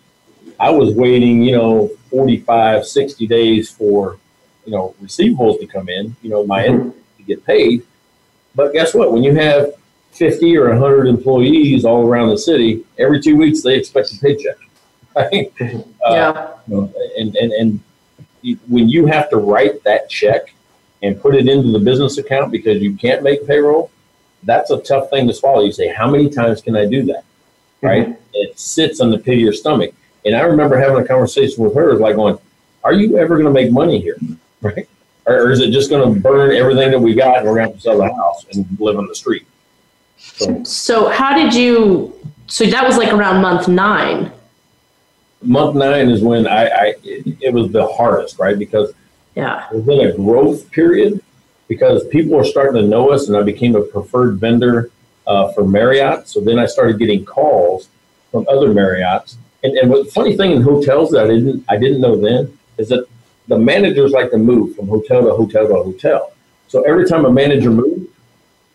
[0.62, 4.16] I was waiting, you know, 45, 60 days for,
[4.64, 6.90] you know, receivables to come in, you know, my mm-hmm.
[6.90, 7.84] to get paid.
[8.54, 9.12] But guess what?
[9.12, 9.74] When you have
[10.12, 14.56] 50 or 100 employees all around the city, every two weeks they expect a paycheck.
[15.14, 15.52] Right?
[16.08, 16.30] Yeah.
[16.72, 17.80] Uh, and, and, and
[18.66, 20.54] when you have to write that check
[21.02, 23.90] and put it into the business account because you can't make payroll,
[24.44, 25.62] that's a tough thing to swallow.
[25.64, 27.24] You say, how many times can I do that?
[27.82, 28.08] Right?
[28.08, 28.30] Mm-hmm.
[28.32, 29.94] It sits on the pit of your stomach.
[30.24, 32.38] And I remember having a conversation with her, like going,
[32.84, 34.18] are you ever going to make money here?
[34.62, 34.88] Right?
[35.26, 37.70] Or, or is it just going to burn everything that we got and we're going
[37.70, 39.44] to to sell the house and live on the street?
[40.16, 42.16] So, so how did you?
[42.46, 44.30] So that was like around month nine.
[45.42, 48.56] Month nine is when I, I it, it was the hardest, right?
[48.56, 48.92] Because
[49.34, 51.20] yeah, it was a growth period
[51.66, 54.92] because people were starting to know us, and I became a preferred vendor
[55.26, 56.28] uh, for Marriott.
[56.28, 57.88] So then I started getting calls
[58.30, 59.36] from other Marriotts.
[59.62, 62.88] And, and the funny thing in hotels that I didn't I didn't know then is
[62.88, 63.06] that
[63.48, 66.32] the managers like to move from hotel to hotel to hotel.
[66.68, 68.08] So every time a manager moved,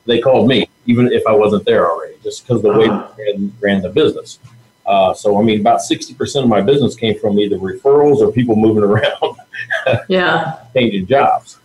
[0.06, 3.12] they called me even if I wasn't there already, just because the way uh-huh.
[3.18, 4.40] ran, ran the business.
[4.86, 8.32] Uh, so I mean, about sixty percent of my business came from either referrals or
[8.32, 9.38] people moving around,
[10.08, 11.60] yeah, changing jobs.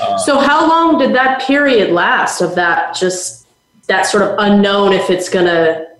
[0.00, 3.46] Uh, so how long did that period last of that just
[3.86, 5.93] that sort of unknown if it's going to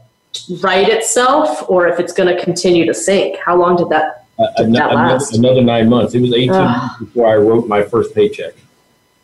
[0.61, 3.37] right itself or if it's going to continue to sink?
[3.39, 5.37] How long did that, uh, did that last?
[5.37, 6.15] Another nine months.
[6.15, 8.55] It was eighteen months before I wrote my first paycheck.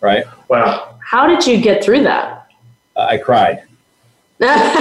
[0.01, 0.25] Right.
[0.49, 0.99] Wow.
[1.05, 2.49] How did you get through that?
[2.97, 3.65] I cried.
[4.43, 4.81] I'm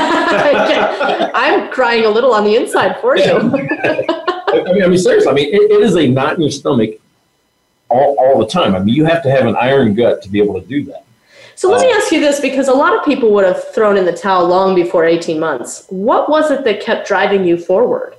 [1.72, 3.26] crying a little on the inside for you.
[3.34, 5.30] I, mean, I mean, seriously.
[5.30, 6.92] I mean, it, it is a knot in your stomach
[7.90, 8.74] all, all the time.
[8.76, 11.04] I mean, you have to have an iron gut to be able to do that.
[11.60, 13.98] So let me uh, ask you this, because a lot of people would have thrown
[13.98, 15.86] in the towel long before 18 months.
[15.90, 18.16] What was it that kept driving you forward?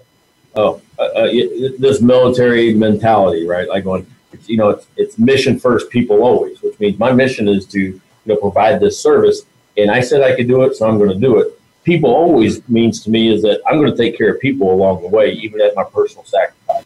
[0.57, 1.33] Oh, uh, uh,
[1.79, 3.67] this military mentality, right?
[3.67, 4.07] Like going,
[4.45, 8.01] you know, it's, it's mission first, people always, which means my mission is to, you
[8.27, 9.41] know, provide this service
[9.79, 11.59] and I said I could do it, so I'm going to do it.
[11.83, 15.01] People always means to me is that I'm going to take care of people along
[15.01, 16.85] the way, even at my personal sacrifice.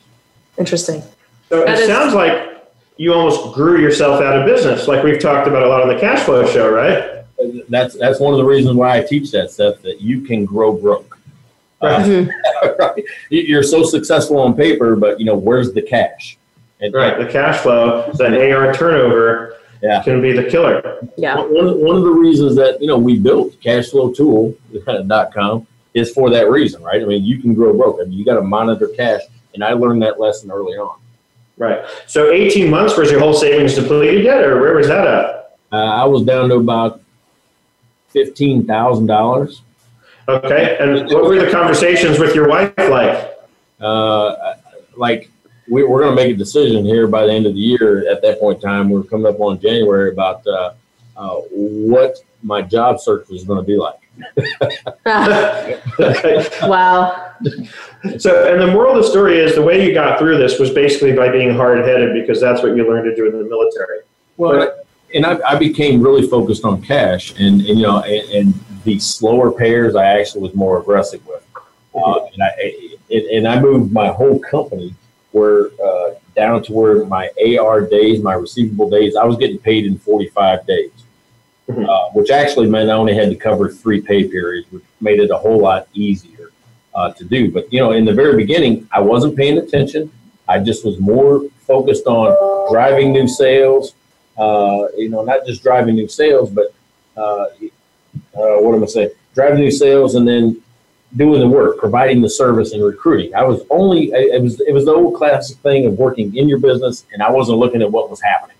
[0.56, 1.02] Interesting.
[1.48, 2.53] So that it is- sounds like
[2.96, 5.98] you almost grew yourself out of business, like we've talked about a lot on the
[5.98, 7.24] cash flow show, right?
[7.68, 10.72] That's that's one of the reasons why I teach that stuff that you can grow
[10.72, 11.18] broke.
[11.82, 12.28] Right.
[12.62, 13.04] Uh, right.
[13.30, 16.38] You're so successful on paper, but you know where's the cash?
[16.80, 20.02] And, right, the cash flow, that AR turnover yeah.
[20.02, 21.08] can be the killer.
[21.16, 21.36] Yeah.
[21.36, 26.82] One, one of the reasons that, you know, we built cashflowtool.com is for that reason,
[26.82, 27.00] right?
[27.00, 28.00] I mean, you can grow broke.
[28.00, 29.22] I mean, you got to monitor cash.
[29.54, 30.98] And I learned that lesson early on.
[31.56, 31.84] Right.
[32.06, 35.56] So 18 months, was your whole savings depleted yet, or where was that at?
[35.72, 37.00] Uh, I was down to about
[38.14, 39.60] $15,000.
[40.28, 40.76] Okay.
[40.80, 43.30] And what were the conversations with your wife like?
[43.80, 44.54] Uh,
[44.96, 45.30] like,
[45.68, 48.08] we, are going to make a decision here by the end of the year.
[48.10, 50.74] At that point in time, we're coming up on January about uh,
[51.16, 54.03] uh, what my job search was going to be like.
[56.66, 57.34] wow.
[58.18, 60.70] So, and the moral of the story is the way you got through this was
[60.70, 64.00] basically by being hard headed because that's what you learned to do in the military.
[64.36, 68.30] Well, but, and I, I, became really focused on cash, and, and you know, and,
[68.30, 71.42] and, the slower payers I actually was more aggressive with,
[71.94, 74.94] uh, and I and I moved my whole company
[75.32, 79.86] were uh, down to where my AR days, my receivable days, I was getting paid
[79.86, 80.90] in 45 days,
[81.68, 81.88] mm-hmm.
[81.88, 85.30] uh, which actually meant I only had to cover three pay periods, which made it
[85.30, 86.50] a whole lot easier
[86.94, 87.50] uh, to do.
[87.50, 90.10] But, you know, in the very beginning, I wasn't paying attention.
[90.48, 93.94] I just was more focused on driving new sales,
[94.36, 96.74] uh, you know, not just driving new sales, but
[97.16, 97.46] uh,
[98.34, 99.10] uh, what am I saying?
[99.34, 100.62] driving new sales, and then
[101.16, 103.34] doing the work, providing the service and recruiting.
[103.34, 106.58] I was only it was it was the old classic thing of working in your
[106.58, 108.56] business, and I wasn't looking at what was happening,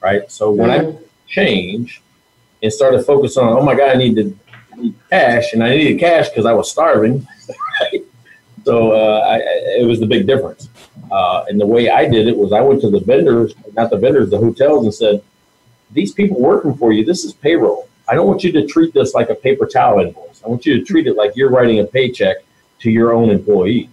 [0.00, 0.30] right?
[0.30, 0.96] So when mm-hmm.
[0.96, 2.02] I changed
[2.62, 4.38] and started focusing on, oh my God, I need to
[4.76, 7.26] need cash, and I needed cash because I was starving.
[8.64, 9.36] So uh, I,
[9.80, 10.68] it was the big difference.
[11.10, 13.98] Uh, and the way I did it was I went to the vendors, not the
[13.98, 15.22] vendors, the hotels, and said,
[15.90, 17.88] "These people working for you, this is payroll.
[18.08, 20.42] I don't want you to treat this like a paper towel invoice.
[20.44, 22.36] I want you to treat it like you're writing a paycheck
[22.80, 23.90] to your own employee."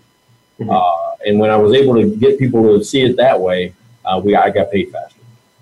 [0.59, 0.69] Mm-hmm.
[0.69, 3.73] Uh, and when I was able to get people to see it that way,
[4.05, 5.19] uh, we I got paid faster.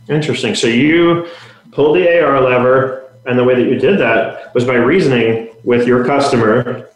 [0.09, 0.55] Interesting.
[0.55, 1.27] So you
[1.71, 2.96] pulled the AR lever,
[3.27, 6.89] and the way that you did that was by reasoning with your customer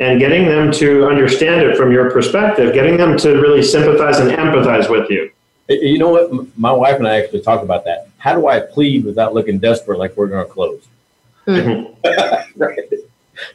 [0.00, 4.30] and getting them to understand it from your perspective, getting them to really sympathize and
[4.30, 5.30] empathize with you.
[5.68, 6.58] You know what?
[6.58, 8.08] My wife and I actually talk about that.
[8.18, 10.86] How do I plead without looking desperate like we're going to close?
[11.46, 12.60] Mm-hmm.
[12.60, 12.78] right.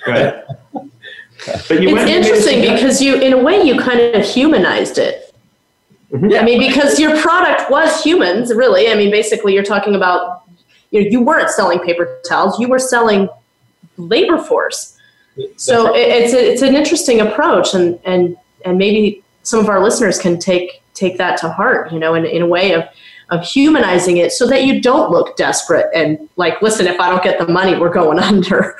[0.06, 0.44] Right.
[0.74, 5.36] But you it's interesting because you, in a way, you kind of humanized it.
[6.12, 6.40] Mm-hmm.
[6.40, 8.90] I mean, because your product was humans, really.
[8.90, 10.44] I mean, basically, you're talking about
[10.92, 13.30] you know, you weren't selling paper towels; you were selling
[13.98, 14.98] labor force
[15.56, 19.84] so it, it's a, it's an interesting approach, and and and maybe some of our
[19.84, 21.92] listeners can take take that to heart.
[21.92, 22.86] You know, in in a way of
[23.30, 27.22] of humanizing it so that you don't look desperate and like, listen, if I don't
[27.22, 28.78] get the money, we're going under.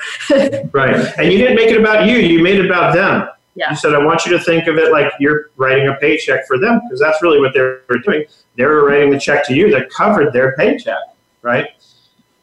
[0.72, 1.18] right.
[1.18, 3.28] And you didn't make it about you, you made it about them.
[3.56, 3.68] Yeah.
[3.68, 6.58] You said, I want you to think of it like you're writing a paycheck for
[6.58, 8.24] them because that's really what they were doing.
[8.56, 10.96] They were writing the check to you that covered their paycheck,
[11.42, 11.66] right?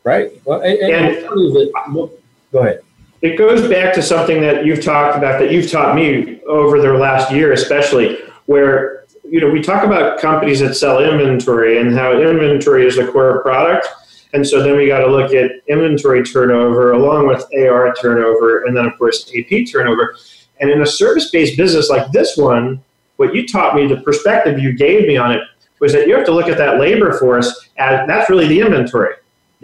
[0.06, 0.40] Right.
[0.46, 1.28] Well, and, and,
[2.52, 2.82] go ahead.
[3.22, 6.94] it goes back to something that you've talked about that you've taught me over the
[6.94, 12.12] last year especially where you know we talk about companies that sell inventory and how
[12.22, 13.88] inventory is the core product.
[14.34, 18.78] And so then we got to look at inventory turnover along with ar turnover and
[18.78, 20.16] then of course ap turnover.
[20.62, 22.84] And in a service-based business like this one
[23.16, 25.42] what you taught me the perspective you gave me on it
[25.80, 29.16] was that you have to look at that labor force as that's really the inventory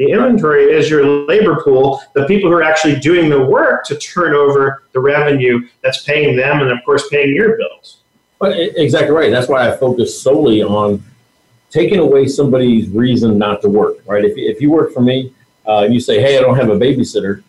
[0.02, 3.96] the inventory is your labor pool, the people who are actually doing the work to
[3.96, 7.98] turn over the revenue that's paying them and, of course, paying your bills.
[8.40, 9.30] Well, exactly right.
[9.30, 11.04] That's why I focus solely on
[11.70, 14.26] taking away somebody's reason not to work, right?
[14.26, 15.36] If, if you work for me
[15.68, 17.44] uh, and you say, hey, I don't have a babysitter,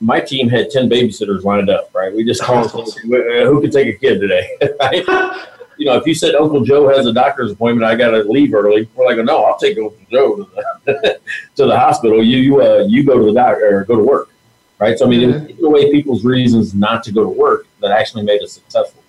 [0.00, 2.12] my team had 10 babysitters lined up, right?
[2.12, 5.46] We just called who could take a kid today, right?
[5.78, 8.54] you know, if you said Uncle Joe has a doctor's appointment, I got to leave
[8.54, 8.88] early.
[8.94, 10.48] We're like, no, I'll take Uncle Joe to
[10.84, 11.20] the,
[11.56, 12.22] to the hospital.
[12.22, 14.30] You you uh, you go to the doctor or go to work,
[14.78, 14.98] right?
[14.98, 15.46] So I mean, mm-hmm.
[15.46, 19.02] taking away people's reasons not to go to work that actually made us successful.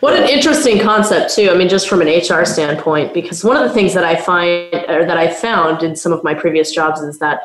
[0.00, 1.50] What an interesting concept too.
[1.50, 4.74] I mean, just from an HR standpoint, because one of the things that I find
[4.88, 7.42] or that I found in some of my previous jobs is that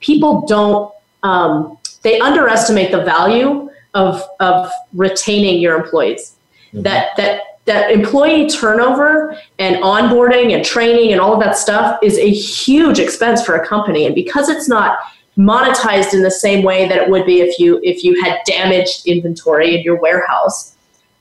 [0.00, 6.36] people don't um, they underestimate the value of of retaining your employees.
[6.68, 6.82] Mm-hmm.
[6.82, 12.18] That that that employee turnover and onboarding and training and all of that stuff is
[12.18, 14.06] a huge expense for a company.
[14.06, 14.98] And because it's not
[15.38, 19.06] monetized in the same way that it would be if you if you had damaged
[19.06, 20.74] inventory in your warehouse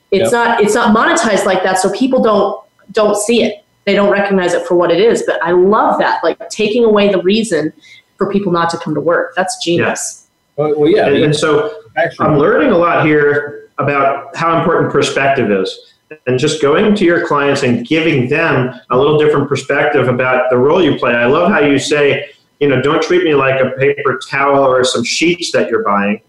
[0.10, 0.32] it's yep.
[0.32, 3.64] not it's not monetized like that so people don't don't see it.
[3.86, 5.22] They don't recognize it for what it is.
[5.28, 7.72] But i love that like taking away the reason
[8.18, 9.34] for people not to come to work.
[9.36, 10.28] That's genius.
[10.58, 10.64] Yeah.
[10.64, 11.08] Well, well, yeah.
[11.08, 15.94] And, and so Actually, i'm learning a lot here about how important perspective is
[16.26, 20.58] and just going to your clients and giving them a little different perspective about the
[20.58, 21.14] role you play.
[21.14, 24.84] I love how you say, you know, don't treat me like a paper towel or
[24.84, 26.22] some sheets that you're buying.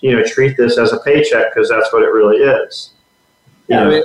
[0.00, 2.92] You know, treat this as a paycheck because that's what it really is.
[3.66, 4.02] Yeah, I mean,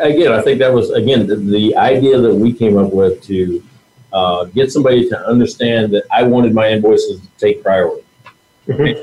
[0.00, 3.62] again, I think that was again the, the idea that we came up with to
[4.12, 8.04] uh, get somebody to understand that I wanted my invoices to take priority.
[8.66, 9.02] Mm-hmm.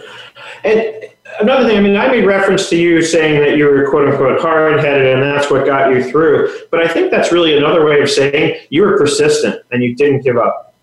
[0.65, 4.09] And another thing, I mean, I made reference to you saying that you were quote
[4.09, 6.51] unquote hard headed and that's what got you through.
[6.69, 10.21] But I think that's really another way of saying you were persistent and you didn't
[10.21, 10.75] give up.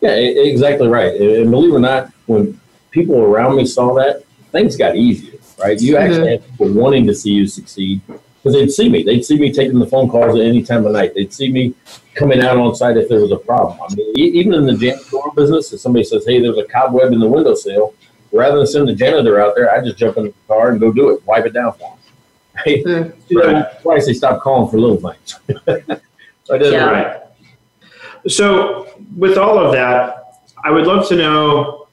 [0.00, 1.14] Yeah, exactly right.
[1.20, 5.80] And believe it or not, when people around me saw that, things got easier, right?
[5.80, 6.42] You actually mm-hmm.
[6.42, 9.04] had people wanting to see you succeed because they'd see me.
[9.04, 11.14] They'd see me taking the phone calls at any time of night.
[11.14, 11.74] They'd see me
[12.14, 13.78] coming out on site if there was a problem.
[13.80, 17.20] I mean, even in the janitorial business, if somebody says, hey, there's a cobweb in
[17.20, 17.94] the windowsill,
[18.32, 20.92] rather than send the janitor out there, I just jump in the car and go
[20.92, 21.98] do it, wipe it down for them.
[22.66, 22.84] Right?
[22.84, 23.36] Mm-hmm.
[23.36, 23.82] right.
[23.82, 25.38] Twice they stopped calling for little things.
[26.44, 26.84] so I did yeah.
[26.84, 27.22] right.
[28.28, 31.88] So with all of that, I would love to know,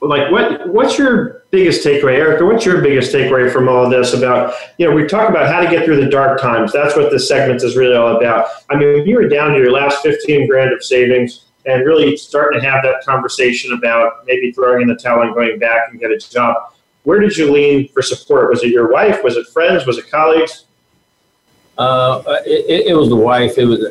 [0.00, 2.44] like, what what's your biggest takeaway, Erica?
[2.44, 4.54] What's your biggest takeaway from all of this about?
[4.78, 6.72] You know, we talk about how to get through the dark times.
[6.72, 8.48] That's what this segment is really all about.
[8.70, 12.60] I mean, you were down to your last fifteen grand of savings and really starting
[12.60, 16.10] to have that conversation about maybe throwing in the towel and going back and get
[16.10, 16.72] a job.
[17.02, 18.50] where did you lean for support?
[18.50, 19.22] Was it your wife?
[19.22, 19.86] Was it friends?
[19.86, 20.64] Was it colleagues?
[21.78, 23.58] Uh, it, it, was the wife.
[23.58, 23.84] It was.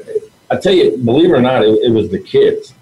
[0.49, 2.73] I tell you, believe it or not, it, it was the kids,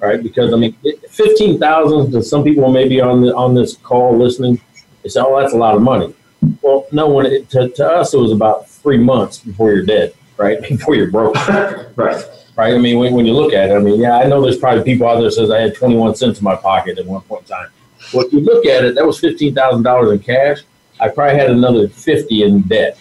[0.00, 0.22] right?
[0.22, 0.74] Because I mean,
[1.10, 4.58] fifteen thousand to some people maybe on the, on this call listening,
[5.02, 6.14] they say, "Oh, that's a lot of money."
[6.62, 7.26] Well, no, one.
[7.26, 10.62] it, to, to us, it was about three months before you're dead, right?
[10.68, 11.36] Before you're broke,
[11.96, 12.24] right?
[12.56, 12.72] Right.
[12.74, 14.82] I mean, when, when you look at it, I mean, yeah, I know there's probably
[14.82, 17.48] people out there says I had 21 cents in my pocket at one point in
[17.48, 17.68] time.
[18.14, 20.62] Well, if you look at it, that was fifteen thousand dollars in cash.
[21.00, 22.98] I probably had another fifty in debt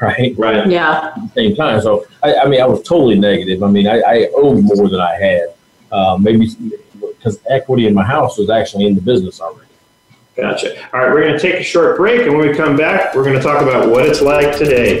[0.00, 0.34] right?
[0.38, 0.66] Right.
[0.66, 1.12] Yeah.
[1.14, 1.80] At the same time.
[1.80, 3.62] So, I, I mean, I was totally negative.
[3.62, 5.54] I mean, I, I owed more than I had.
[5.92, 6.48] Uh, maybe
[7.00, 9.68] because equity in my house was actually in the business already.
[10.36, 10.88] Gotcha.
[10.94, 13.24] All right, we're going to take a short break, and when we come back, we're
[13.24, 15.00] going to talk about what it's like today.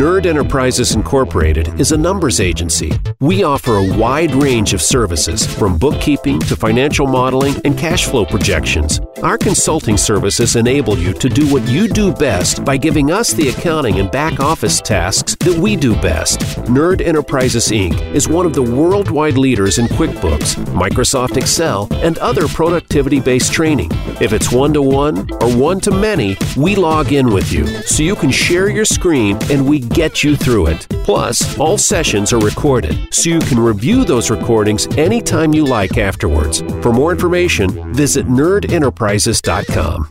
[0.00, 2.90] Nerd Enterprises Incorporated is a numbers agency.
[3.20, 8.24] We offer a wide range of services, from bookkeeping to financial modeling and cash flow
[8.24, 8.98] projections.
[9.22, 13.50] Our consulting services enable you to do what you do best by giving us the
[13.50, 16.40] accounting and back office tasks that we do best.
[16.70, 18.00] Nerd Enterprises Inc.
[18.14, 23.90] is one of the worldwide leaders in QuickBooks, Microsoft Excel, and other productivity based training.
[24.18, 28.02] If it's one to one or one to many, we log in with you so
[28.02, 30.86] you can share your screen and we get you through it.
[31.04, 36.62] Plus, all sessions are recorded, so you can review those recordings anytime you like afterwards.
[36.82, 40.10] For more information, visit nerdenterprises.com.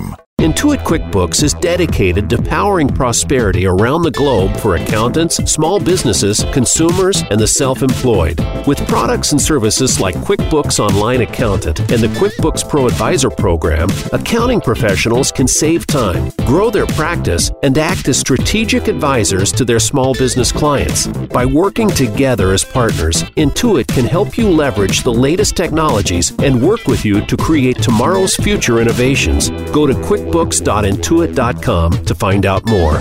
[0.41, 7.21] Intuit QuickBooks is dedicated to powering prosperity around the globe for accountants, small businesses, consumers,
[7.29, 8.39] and the self employed.
[8.65, 14.59] With products and services like QuickBooks Online Accountant and the QuickBooks Pro Advisor program, accounting
[14.59, 20.15] professionals can save time, grow their practice, and act as strategic advisors to their small
[20.15, 21.05] business clients.
[21.05, 26.87] By working together as partners, Intuit can help you leverage the latest technologies and work
[26.87, 29.51] with you to create tomorrow's future innovations.
[29.71, 32.97] Go to QuickBooks QuickBooks.intuit.com to find out more.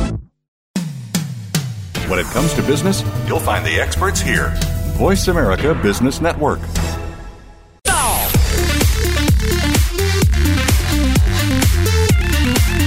[2.08, 4.52] When it comes to business, you'll find the experts here.
[4.96, 6.58] Voice America Business Network.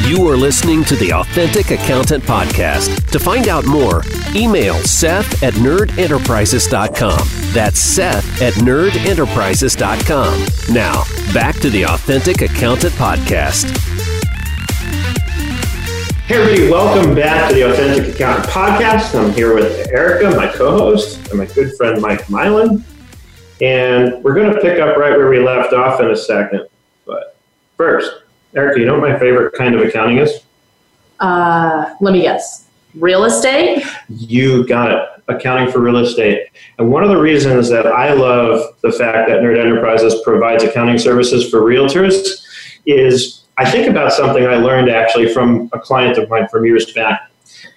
[0.05, 3.09] You are listening to the Authentic Accountant Podcast.
[3.11, 4.03] To find out more,
[4.35, 7.27] email Seth at nerdenterprises.com.
[7.53, 10.73] That's Seth at nerdenterprises.com.
[10.75, 13.92] Now, back to the Authentic Accountant Podcast.
[16.25, 19.13] Hey, everybody, welcome back to the Authentic Accountant Podcast.
[19.13, 22.85] I'm here with Erica, my co host, and my good friend Mike Milan.
[23.61, 26.65] And we're going to pick up right where we left off in a second.
[27.05, 27.35] But
[27.75, 28.09] first,
[28.55, 30.45] Erica, you know what my favorite kind of accounting is?
[31.19, 32.67] Uh, let me guess.
[32.95, 33.83] Real estate?
[34.07, 35.05] You got it.
[35.27, 36.47] Accounting for real estate.
[36.79, 40.99] And one of the reasons that I love the fact that Nerd Enterprises provides accounting
[40.99, 42.45] services for realtors
[42.85, 46.91] is I think about something I learned actually from a client of mine from years
[46.93, 47.29] back.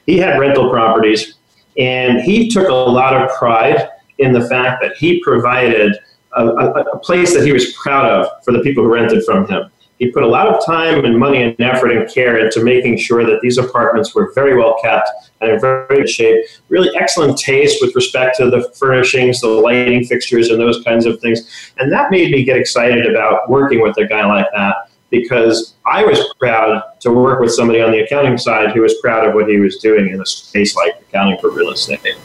[0.07, 1.35] He had rental properties,
[1.77, 5.97] and he took a lot of pride in the fact that he provided
[6.35, 9.47] a, a, a, place that he was proud of for the people who rented from
[9.47, 9.71] him.
[9.99, 13.25] He put a lot of time and money and effort and care into making sure
[13.25, 15.09] that these apartments were very well kept
[15.41, 16.45] and in very good shape.
[16.69, 21.21] Really excellent taste with respect to the furnishings, the lighting fixtures, and those kinds of
[21.21, 21.73] things.
[21.79, 26.05] And that made me get excited about working with a guy like that because I
[26.05, 29.49] was proud to work with somebody on the accounting side who was proud of what
[29.49, 32.17] he was doing in a space like accounting for real estate.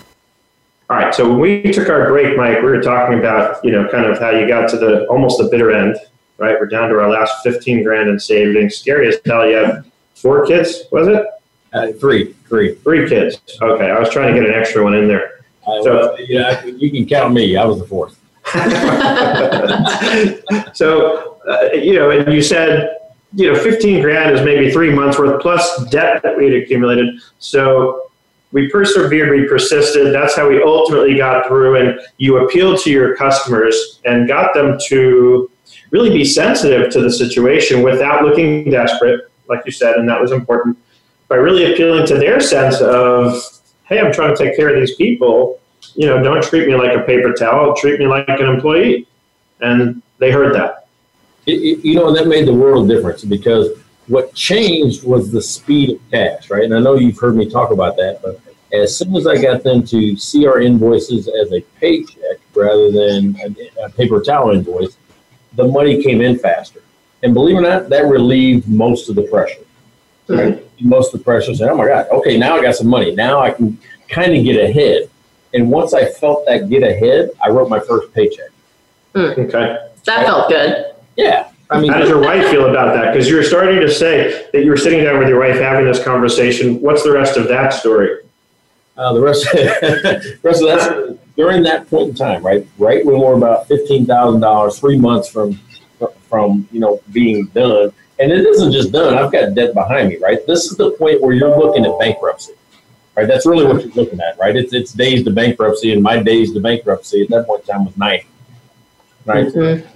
[0.90, 3.88] All right, so when we took our break, Mike, we were talking about, you know,
[3.88, 5.96] kind of how you got to the almost the bitter end,
[6.38, 6.60] right?
[6.60, 8.76] We're down to our last 15 grand in savings.
[8.76, 9.48] Scary as hell.
[9.48, 11.26] You have four kids, was it?
[11.72, 12.76] Uh, three, three.
[12.76, 13.40] Three kids.
[13.62, 15.46] Okay, I was trying to get an extra one in there.
[15.66, 17.56] Uh, so, yeah, you can count me.
[17.56, 18.21] I was the fourth.
[20.74, 22.97] so, uh, you know, and you said,
[23.34, 27.22] you know, 15 grand is maybe three months worth plus debt that we had accumulated.
[27.39, 28.12] So
[28.52, 30.14] we persevered, we persisted.
[30.14, 31.78] That's how we ultimately got through.
[31.78, 35.49] And you appealed to your customers and got them to
[35.91, 40.32] really be sensitive to the situation without looking desperate, like you said, and that was
[40.32, 40.78] important.
[41.30, 43.41] By really appealing to their sense of,
[43.86, 45.61] hey, I'm trying to take care of these people.
[45.96, 47.76] You know, don't treat me like a paper towel.
[47.76, 49.08] Treat me like an employee.
[49.60, 50.88] And they heard that.
[51.46, 53.70] It, it, you know, that made the world difference because
[54.08, 56.64] what changed was the speed of cash, right?
[56.64, 58.39] And I know you've heard me talk about that, but
[58.74, 63.36] as soon as I got them to see our invoices as a paycheck rather than
[63.44, 64.98] a, a paper towel invoice,
[65.54, 66.82] the money came in faster.
[67.24, 69.62] And believe it or not, that relieved most of the pressure.
[70.28, 70.56] Right?
[70.56, 70.89] Mm-hmm.
[70.89, 73.14] Most of the pressure said, oh my God, okay, now I got some money.
[73.14, 73.78] Now I can
[74.10, 75.10] kind of get ahead.
[75.54, 78.49] And once I felt that get ahead, I wrote my first paycheck.
[79.14, 79.38] Mm.
[79.47, 79.88] Okay.
[80.06, 80.93] That felt good.
[81.18, 81.49] Yeah.
[81.70, 83.14] I mean, how does your wife feel about that?
[83.14, 85.86] Because you were starting to say that you were sitting down with your wife having
[85.86, 86.82] this conversation.
[86.82, 88.20] What's the rest of that story?
[88.97, 93.20] Uh, the rest, the rest of that during that point in time, right, right when
[93.20, 95.60] we're about fifteen thousand dollars, three months from
[96.30, 99.18] from you know being done, and it isn't just done.
[99.18, 100.45] I've got debt behind me, right.
[100.45, 102.54] This is the point where you're looking at bankruptcy,
[103.16, 103.28] right.
[103.28, 104.55] That's really what you're looking at, right.
[104.55, 107.86] It's it's days to bankruptcy, and my days to bankruptcy at that point in time
[107.86, 108.28] was ninety,
[109.26, 109.47] right.
[109.47, 109.88] Mm-hmm.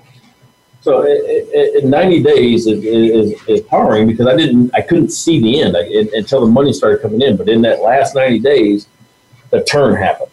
[0.85, 5.59] So in 90 days is, is, is powering because I didn't, I couldn't see the
[5.59, 5.81] end I,
[6.15, 7.37] until the money started coming in.
[7.37, 8.87] But in that last 90 days,
[9.49, 10.29] the turn happened,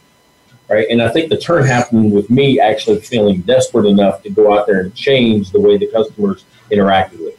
[0.69, 0.87] right?
[0.91, 4.67] And I think the turn happened with me actually feeling desperate enough to go out
[4.67, 7.39] there and change the way the customers interacted with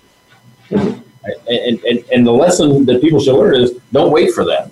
[0.72, 1.03] me.
[1.48, 4.72] And, and, and the lesson that people should learn is don't wait for that.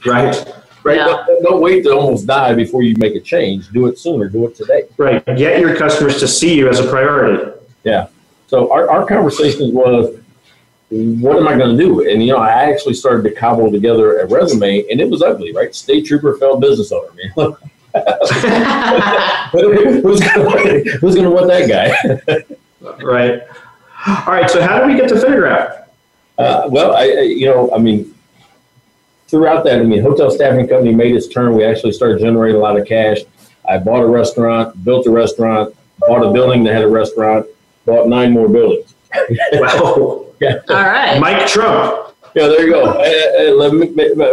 [0.06, 0.54] right.
[0.84, 0.96] Right.
[0.96, 1.04] Yeah.
[1.04, 3.68] Don't, don't, wait to almost die before you make a change.
[3.68, 4.28] Do it sooner.
[4.28, 4.84] Do it today.
[4.96, 5.24] Right.
[5.24, 7.52] Get your customers to see you as a priority.
[7.84, 8.08] Yeah.
[8.48, 10.18] So our, our conversation was,
[10.88, 12.10] what am I going to do?
[12.10, 15.52] And, you know, I actually started to cobble together a resume and it was ugly,
[15.52, 15.74] right?
[15.74, 17.10] State trooper, failed business owner.
[17.14, 17.32] Man.
[19.52, 21.94] who's going to want that guy?
[23.04, 23.42] right.
[24.06, 24.48] All right.
[24.50, 25.86] So how do we get to Finagraph?
[26.38, 28.14] Uh, well, I, you know, I mean,
[29.28, 31.54] throughout that, I mean, hotel staffing company made its turn.
[31.54, 33.18] We actually started generating a lot of cash.
[33.68, 37.46] I bought a restaurant, built a restaurant, bought a building that had a restaurant,
[37.86, 38.94] bought nine more buildings.
[39.52, 40.18] wow.
[40.40, 40.58] Yeah.
[40.70, 41.20] All right.
[41.20, 42.16] Mike Trump.
[42.34, 42.86] Yeah, there you go.
[42.86, 43.72] Uh, uh,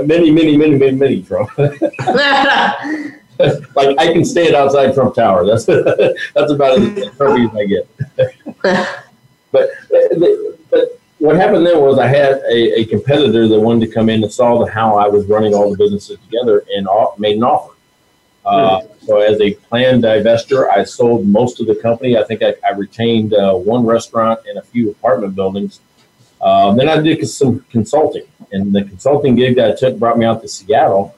[0.01, 1.51] many, many, many, many, many Trump.
[3.76, 5.45] like I can stand outside Trump Tower.
[5.45, 9.05] That's that's about as Trumpy as I get.
[9.52, 9.70] But
[10.70, 14.24] but what happened then was I had a, a, competitor that wanted to come in
[14.24, 17.43] and saw the, how I was running all the businesses together and off, made an
[17.43, 17.74] offer.
[18.45, 19.06] Uh, hmm.
[19.06, 22.18] so as a planned divester, I sold most of the company.
[22.18, 25.82] I think I, I retained uh, one restaurant and a few apartment buildings.
[26.41, 30.26] Um, then I did some consulting, and the consulting gig that I took brought me
[30.26, 31.14] out to Seattle,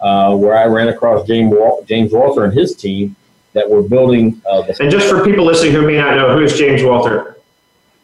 [0.00, 1.54] uh, where I ran across James
[1.86, 3.16] James Walter and his team
[3.54, 4.42] that were building.
[4.46, 7.35] Uh, and just for people listening who may not know, who is James Walter?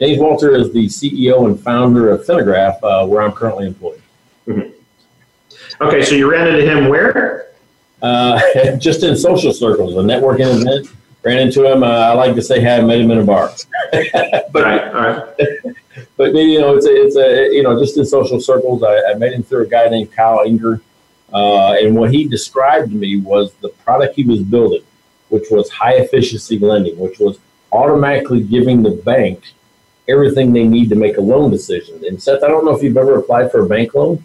[0.03, 4.03] James Walter is the CEO and founder of Finagraph, uh, where I'm currently employed.
[4.49, 5.85] Mm-hmm.
[5.85, 7.53] Okay, so you ran into him where?
[8.03, 8.41] Uh,
[8.79, 10.89] just in social circles, a networking event.
[11.23, 11.85] Ran into him.
[11.85, 13.53] Uh, I like to say, had met him in a bar.
[13.93, 14.17] but,
[14.57, 15.77] all right, all right.
[16.17, 18.83] but you know, it's a, it's a you know, just in social circles.
[18.83, 20.81] I, I met him through a guy named Kyle Inger,
[21.33, 24.83] uh, and what he described to me was the product he was building,
[25.29, 27.39] which was high efficiency lending, which was
[27.71, 29.55] automatically giving the bank
[30.09, 32.03] everything they need to make a loan decision.
[32.07, 34.25] And Seth, I don't know if you've ever applied for a bank loan,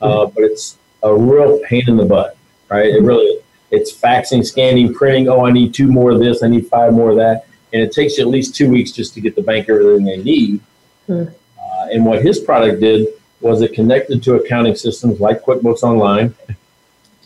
[0.00, 0.34] uh, mm-hmm.
[0.34, 2.36] but it's a real pain in the butt,
[2.68, 2.86] right?
[2.86, 3.38] It really
[3.70, 5.28] it's faxing, scanning, printing.
[5.28, 6.42] Oh, I need two more of this.
[6.42, 9.14] I need five more of that, and it takes you at least two weeks just
[9.14, 10.60] to get the bank everything they need.
[11.08, 11.34] Mm.
[11.58, 13.08] Uh, and what his product did
[13.40, 16.34] was it connected to accounting systems like QuickBooks Online.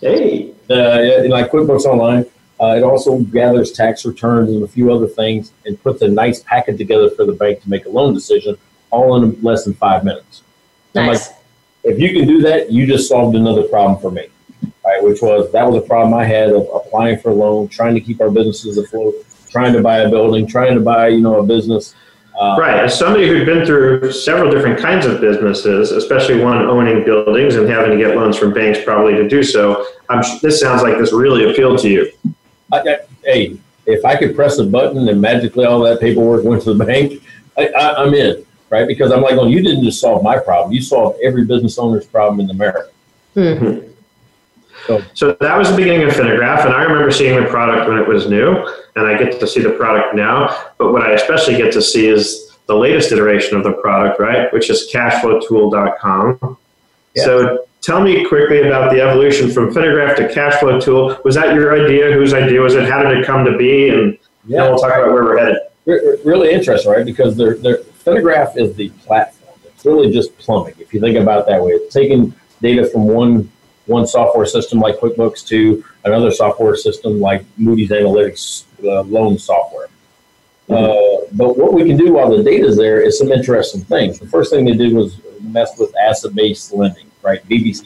[0.01, 2.24] Hey, uh, like QuickBooks Online,
[2.61, 6.42] uh, it also gathers tax returns and a few other things and puts a nice
[6.42, 8.56] packet together for the bank to make a loan decision,
[8.90, 10.42] all in less than five minutes.
[10.94, 11.28] Nice.
[11.28, 11.36] Like,
[11.84, 14.26] if you can do that, you just solved another problem for me,
[14.84, 15.02] right?
[15.02, 18.00] Which was that was a problem I had of applying for a loan, trying to
[18.00, 19.14] keep our businesses afloat,
[19.48, 21.94] trying to buy a building, trying to buy you know a business.
[22.38, 22.84] Uh, right.
[22.84, 27.68] As somebody who'd been through several different kinds of businesses, especially one owning buildings and
[27.68, 31.12] having to get loans from banks probably to do so, I'm, this sounds like this
[31.12, 32.12] really appealed to you.
[32.72, 36.62] I, I, hey, if I could press a button and magically all that paperwork went
[36.64, 37.22] to the bank,
[37.56, 38.86] I, am in, right?
[38.86, 42.06] Because I'm like, well, you didn't just solve my problem; you solved every business owner's
[42.06, 42.90] problem in America.
[43.34, 43.88] Mm-hmm.
[44.86, 47.98] So, so that was the beginning of Finagraph, and I remember seeing the product when
[47.98, 48.54] it was new,
[48.96, 50.70] and I get to see the product now.
[50.78, 54.52] But what I especially get to see is the latest iteration of the product, right?
[54.52, 56.58] Which is cashflowtool.com.
[57.14, 57.24] Yeah.
[57.24, 61.18] So tell me quickly about the evolution from Finagraph to cash flow tool.
[61.24, 62.12] Was that your idea?
[62.12, 62.89] Whose idea was it?
[62.89, 63.89] How did it come to be?
[63.91, 64.62] And yeah.
[64.62, 65.59] then we'll talk about where we're headed.
[66.24, 67.05] Really interesting, right?
[67.05, 69.59] Because they're, they're, Finagraph is the platform.
[69.64, 71.72] It's really just plumbing, if you think about it that way.
[71.72, 73.51] It's taking data from one
[73.87, 79.89] one software system like QuickBooks to another software system like Moody's Analytics uh, loan software.
[80.68, 84.18] Uh, but what we can do while the data is there is some interesting things.
[84.18, 87.49] The first thing they did was mess with asset-based lending, right?
[87.49, 87.83] BBC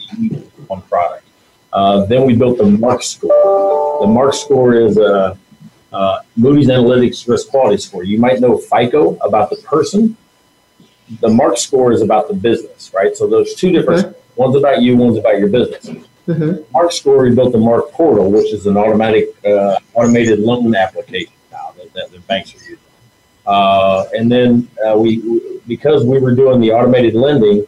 [0.67, 1.25] one product.
[1.71, 3.99] Uh, then we built the MARQ score.
[4.01, 5.37] The MARQ score is a
[5.91, 8.03] uh, Moody's Analytics risk quality score.
[8.03, 10.17] You might know FICO about the person.
[11.21, 13.15] The MARQ score is about the business, right?
[13.15, 14.05] So those two different.
[14.07, 15.85] Mm-hmm One's about you, one's about your business.
[16.27, 16.75] Mm-hmm.
[16.75, 21.33] MARQ Score, we built the MARQ Portal, which is an automatic, uh, automated loan application
[21.51, 22.77] now that, that the banks are using.
[23.45, 27.65] Uh, and then uh, we, because we were doing the automated lending,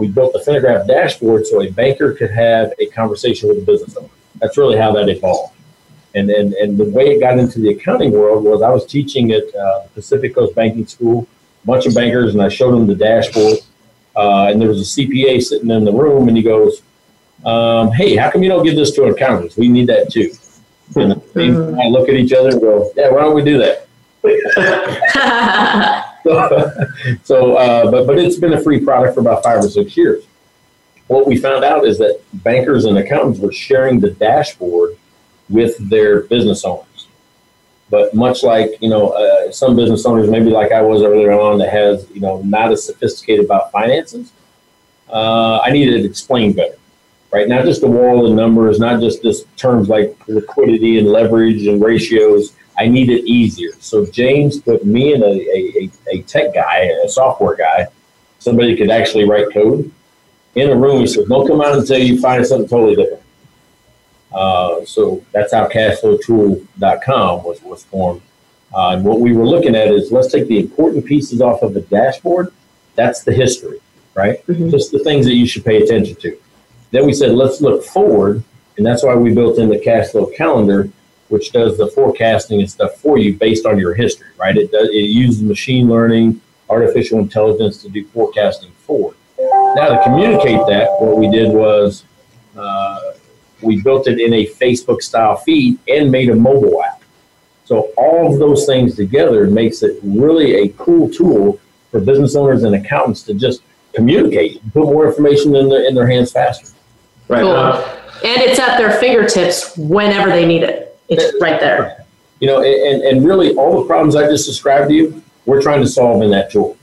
[0.00, 3.96] we built the Finagraph dashboard so a banker could have a conversation with a business
[3.96, 4.08] owner.
[4.40, 5.54] That's really how that evolved.
[6.14, 9.30] And, and, and the way it got into the accounting world was I was teaching
[9.30, 11.28] at uh, Pacific Coast Banking School,
[11.62, 13.58] a bunch of bankers, and I showed them the dashboard.
[14.16, 16.82] Uh, and there was a CPA sitting in the room, and he goes,
[17.44, 19.56] um, "Hey, how come you don't give this to accountants?
[19.56, 20.32] We need that too."
[20.96, 21.12] And.
[21.80, 23.86] I look at each other and go, "Yeah, why don't we do that?"
[26.24, 26.70] so,
[27.22, 30.24] so uh, but but it's been a free product for about five or six years.
[31.06, 34.96] What we found out is that bankers and accountants were sharing the dashboard
[35.48, 37.08] with their business owners.
[37.90, 41.58] But much like you know, uh, some business owners, maybe like I was earlier on,
[41.58, 44.32] that has you know not as sophisticated about finances,
[45.12, 46.78] uh, I needed it explained better,
[47.32, 47.48] right?
[47.48, 51.82] Not just a wall of numbers, not just this terms like liquidity and leverage and
[51.82, 52.52] ratios.
[52.80, 53.72] I need it easier.
[53.80, 57.88] So James put me and a, a, a tech guy, a software guy,
[58.38, 59.92] somebody could actually write code
[60.54, 61.00] in a room.
[61.00, 63.22] He said, "Don't come out until you find something totally different."
[64.32, 68.22] Uh, so that's how cashflowtool.com was, was formed.
[68.72, 71.74] Uh, and what we were looking at is let's take the important pieces off of
[71.74, 72.50] the dashboard.
[72.94, 73.80] That's the history,
[74.14, 74.46] right?
[74.46, 74.70] Mm-hmm.
[74.70, 76.38] Just the things that you should pay attention to.
[76.92, 78.42] Then we said let's look forward,
[78.78, 80.88] and that's why we built in the cash flow calendar,
[81.30, 84.56] which does the forecasting and stuff for you based on your history, right?
[84.56, 89.14] It does it uses machine learning, artificial intelligence to do forecasting for.
[89.38, 92.04] Now to communicate that, what we did was
[92.56, 93.12] uh,
[93.62, 97.02] we built it in a Facebook style feed and made a mobile app.
[97.64, 101.60] So all of those things together makes it really a cool tool
[101.92, 103.62] for business owners and accountants to just
[103.92, 106.68] communicate, put more information in their in their hands faster.
[107.28, 107.42] Right.
[107.42, 107.52] Cool.
[107.52, 110.89] Uh, and it's at their fingertips whenever they need it.
[111.10, 112.04] It's right there.
[112.40, 115.82] You know, and, and really all the problems I just described to you, we're trying
[115.82, 116.76] to solve in that tool.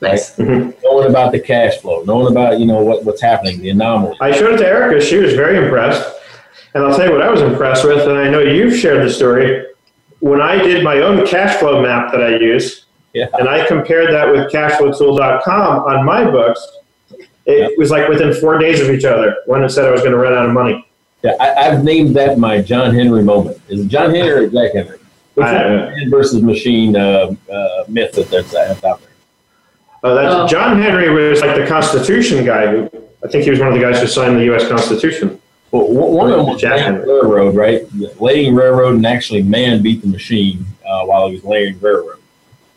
[0.00, 0.38] Nice.
[0.38, 0.48] Right?
[0.48, 0.80] Mm-hmm.
[0.84, 4.16] Knowing about the cash flow, knowing about you know what, what's happening, the anomaly.
[4.20, 5.04] I showed it to Erica.
[5.04, 6.14] She was very impressed.
[6.74, 9.12] And I'll tell you what I was impressed with, and I know you've shared the
[9.12, 9.64] story.
[10.18, 13.28] When I did my own cash flow map that I use, yeah.
[13.34, 16.66] and I compared that with cashflowtool.com on my books,
[17.46, 17.68] it yeah.
[17.78, 20.18] was like within four days of each other when it said I was going to
[20.18, 20.83] run out of money.
[21.24, 23.58] Yeah, I, have named that my John Henry moment.
[23.68, 24.98] Is it John Henry or Jack Henry?
[25.32, 29.10] What's that man versus machine uh, uh, myth that that's out there?
[30.02, 30.46] Uh, that's oh.
[30.46, 32.66] John Henry was like the Constitution guy.
[32.66, 32.90] Who
[33.24, 34.68] I think he was one of the guys who signed the U.S.
[34.68, 35.40] Constitution.
[35.70, 37.06] Well, one of them was Jack Henry.
[37.06, 37.82] Railroad, right?
[38.20, 42.20] Laying railroad and actually man beat the machine uh, while he was laying railroad.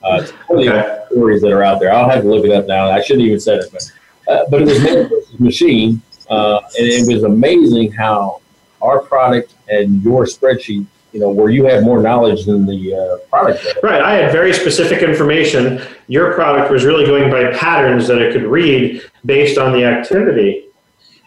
[0.01, 1.03] Uh, it's okay.
[1.11, 1.91] stories that are out there.
[1.91, 2.89] I'll have to look it up now.
[2.89, 3.91] I shouldn't even said it, but
[4.33, 8.41] uh, but it was man versus machine, uh, and it was amazing how
[8.81, 10.85] our product and your spreadsheet
[11.17, 13.63] you know, where you have more knowledge than the uh, product.
[13.63, 13.75] Does.
[13.81, 14.01] Right.
[14.01, 15.81] I had very specific information.
[16.07, 20.65] Your product was really going by patterns that it could read based on the activity.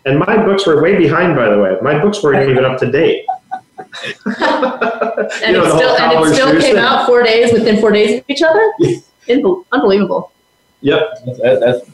[0.04, 1.76] And my books were way behind, by the way.
[1.82, 3.26] My books weren't even up to date.
[3.78, 6.76] and, know, it still, and it still came thing.
[6.76, 8.72] out four days within four days of each other.
[9.72, 10.32] Unbelievable.
[10.82, 11.90] Yep, that's, that's,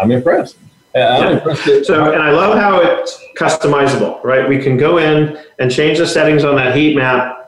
[0.00, 0.56] I'm impressed.
[0.94, 1.84] I'm.
[1.84, 4.22] So, and I love how it's customizable.
[4.22, 7.44] Right, we can go in and change the settings on that heat map,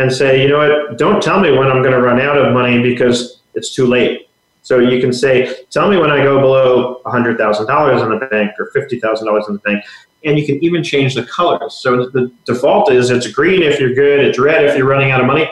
[0.00, 2.52] and say, you know what, don't tell me when I'm going to run out of
[2.52, 4.28] money because it's too late.
[4.62, 8.70] So you can say, tell me when I go below $100,000 in the bank or
[8.74, 9.84] $50,000 in the bank.
[10.24, 11.74] And you can even change the colors.
[11.74, 15.20] So the default is it's green if you're good, it's red if you're running out
[15.20, 15.50] of money.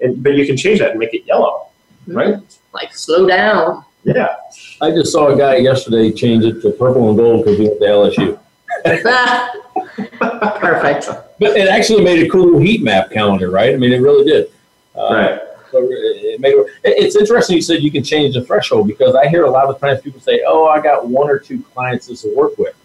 [0.00, 1.68] And, but you can change that and make it yellow,
[2.08, 2.16] mm-hmm.
[2.16, 2.58] right?
[2.72, 3.84] Like slow down.
[4.06, 4.36] Yeah.
[4.80, 7.80] I just saw a guy yesterday change it to purple and gold because he went
[7.80, 8.38] to LSU.
[10.60, 11.08] Perfect.
[11.40, 13.74] But it actually made a cool heat map calendar, right?
[13.74, 14.50] I mean, it really did.
[14.96, 15.40] Uh, right.
[15.72, 16.54] So it made,
[16.84, 19.80] it's interesting you said you can change the threshold because I hear a lot of
[19.80, 22.76] times people say, "Oh, I got one or two clients this will work with."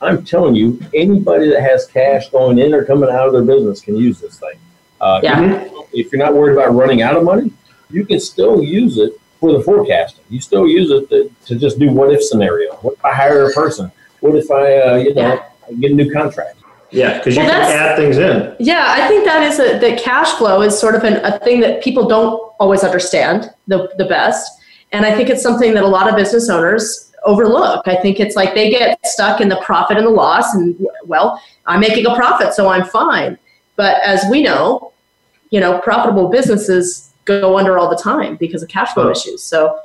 [0.00, 3.82] I'm telling you, anybody that has cash going in or coming out of their business
[3.82, 4.54] can use this thing.
[5.00, 5.68] Uh, Yeah.
[5.92, 7.52] If you're not worried about running out of money,
[7.90, 10.24] you can still use it for the forecasting.
[10.30, 12.76] You still use it to, to just do what if scenario.
[12.76, 13.90] What if I hire a person?
[14.20, 15.44] What if I, uh, you know,
[15.80, 16.60] get a new contract?
[16.92, 18.54] Yeah, because you Well, can add things in.
[18.60, 21.58] Yeah, I think that is a the cash flow is sort of an, a thing
[21.60, 24.60] that people don't always understand the the best,
[24.92, 27.88] and I think it's something that a lot of business owners overlook.
[27.88, 30.76] I think it's like they get stuck in the profit and the loss, and
[31.06, 33.38] well, I'm making a profit, so I'm fine.
[33.74, 34.92] But as we know,
[35.50, 39.10] you know, profitable businesses go under all the time because of cash flow Oh.
[39.10, 39.42] issues.
[39.42, 39.78] So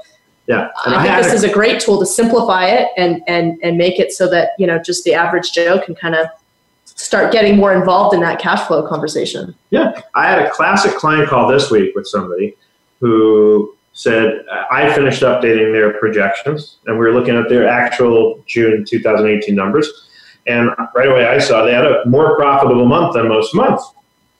[0.48, 3.58] Yeah, and I think this a- is a great tool to simplify it and and
[3.64, 6.28] and make it so that you know just the average Joe can kind of
[6.86, 9.54] start getting more involved in that cash flow conversation.
[9.72, 12.56] Yeah, I had a classic client call this week with somebody
[13.02, 18.86] who said I finished updating their projections, and we were looking at their actual June
[18.86, 19.92] 2018 numbers,
[20.48, 23.92] and right away I saw they had a more profitable month than most months.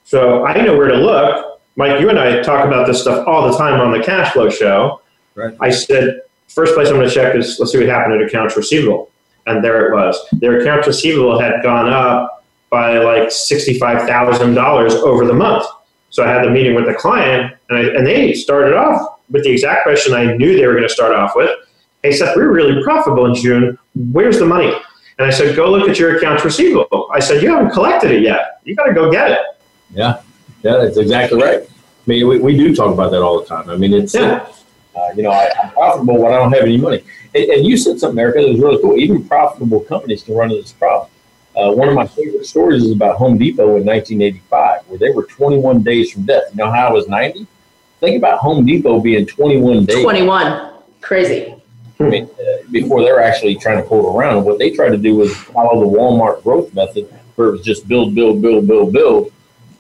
[0.06, 1.57] So I know where to look.
[1.78, 4.50] Mike, you and I talk about this stuff all the time on the cash flow
[4.50, 5.02] show.
[5.36, 5.56] Right.
[5.60, 8.58] I said, first place I'm going to check is let's see what happened at accounts
[8.58, 9.12] receivable.
[9.46, 10.18] And there it was.
[10.34, 15.66] Their accounts receivable had gone up by like $65,000 over the month.
[16.10, 19.44] So I had the meeting with the client, and, I, and they started off with
[19.44, 21.52] the exact question I knew they were going to start off with.
[22.02, 23.78] Hey, Seth, we were really profitable in June.
[24.12, 24.74] Where's the money?
[25.20, 27.10] And I said, go look at your accounts receivable.
[27.14, 28.62] I said, you haven't collected it yet.
[28.64, 29.40] You got to go get it.
[29.92, 30.22] Yeah,
[30.64, 31.62] yeah, that's exactly right.
[31.64, 31.70] I
[32.06, 33.70] mean, we, we do talk about that all the time.
[33.70, 34.48] I mean, it's, Yeah.
[34.96, 37.04] uh, you know, I, I'm profitable when I don't have any money.
[37.36, 38.98] And, and you said something, Erica, that was really cool.
[38.98, 41.10] Even profitable companies can run into this problem.
[41.56, 45.24] Uh, one of my favorite stories is about Home Depot in 1985, where they were
[45.24, 46.44] 21 days from death.
[46.52, 47.48] You know how I was 90?
[48.00, 50.04] Think about Home Depot being 21 days.
[50.04, 50.72] 21.
[51.02, 51.56] Crazy.
[52.00, 54.46] I mean, uh, before they were actually trying to pull it around.
[54.46, 57.88] What they tried to do was follow the Walmart growth method, where it was just
[57.88, 59.34] build, build, build, build, build,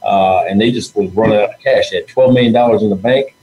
[0.04, 1.90] uh, and they just was running out of cash.
[1.90, 3.36] They had twelve million dollars in the bank.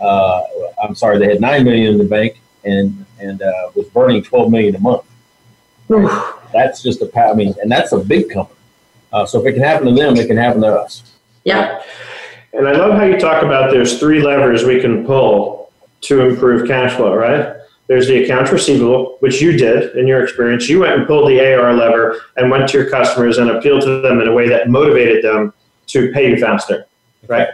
[0.00, 0.42] Uh,
[0.82, 4.50] I'm sorry, they had nine million in the bank, and and uh, was burning twelve
[4.50, 5.04] million a month.
[6.52, 8.58] That's just a pa- I mean, and that's a big company.
[9.12, 11.02] Uh, so if it can happen to them, it can happen to us.
[11.44, 11.82] Yeah.
[12.52, 16.66] And I love how you talk about there's three levers we can pull to improve
[16.66, 17.56] cash flow, right?
[17.88, 20.68] There's the accounts receivable, which you did in your experience.
[20.68, 24.00] You went and pulled the AR lever and went to your customers and appealed to
[24.00, 25.52] them in a way that motivated them
[25.88, 26.86] to pay you faster,
[27.28, 27.48] right?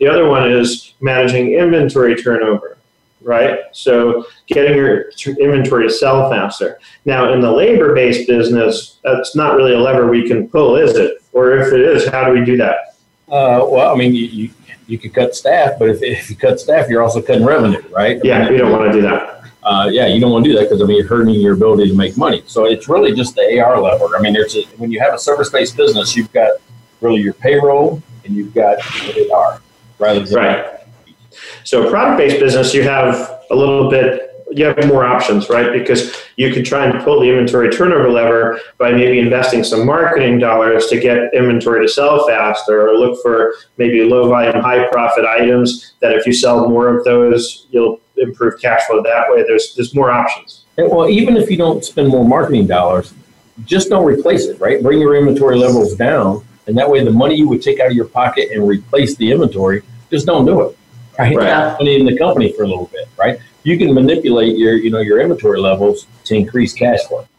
[0.00, 2.78] The other one is managing inventory turnover,
[3.20, 3.58] right?
[3.72, 6.78] So getting your inventory to sell faster.
[7.04, 10.96] Now, in the labor based business, that's not really a lever we can pull, is
[10.96, 11.22] it?
[11.32, 12.96] Or if it is, how do we do that?
[13.28, 14.50] Uh, well, I mean, you, you
[14.86, 18.18] you could cut staff, but if, if you cut staff, you're also cutting revenue, right?
[18.24, 19.42] Yeah, we don't want to do that.
[19.62, 21.88] uh, yeah, you don't want to do that because I mean you're hurting your ability
[21.90, 22.42] to make money.
[22.46, 24.16] So it's really just the AR lever.
[24.16, 26.52] I mean, there's a, when you have a service-based business, you've got
[27.00, 28.78] really your payroll and you've got
[29.16, 29.60] your AR
[29.98, 30.66] rather than Right.
[31.64, 35.72] So product-based business, you have a little bit, you have more options, right?
[35.72, 40.38] Because you could try and pull the inventory turnover lever by maybe investing some marketing
[40.38, 45.24] dollars to get inventory to sell faster, or look for maybe low volume, high profit
[45.24, 49.44] items that if you sell more of those, you'll improve cash flow that way.
[49.46, 50.64] There's there's more options.
[50.78, 53.12] And, well, even if you don't spend more marketing dollars,
[53.64, 54.82] just don't replace it, right?
[54.82, 57.94] Bring your inventory levels down, and that way the money you would take out of
[57.94, 60.78] your pocket and replace the inventory, just don't do it,
[61.18, 61.34] right?
[61.34, 61.46] Right.
[61.46, 61.76] Yeah.
[61.78, 63.40] Money in the company for a little bit, right?
[63.64, 67.26] You can manipulate your, you know, your inventory levels to increase cash flow.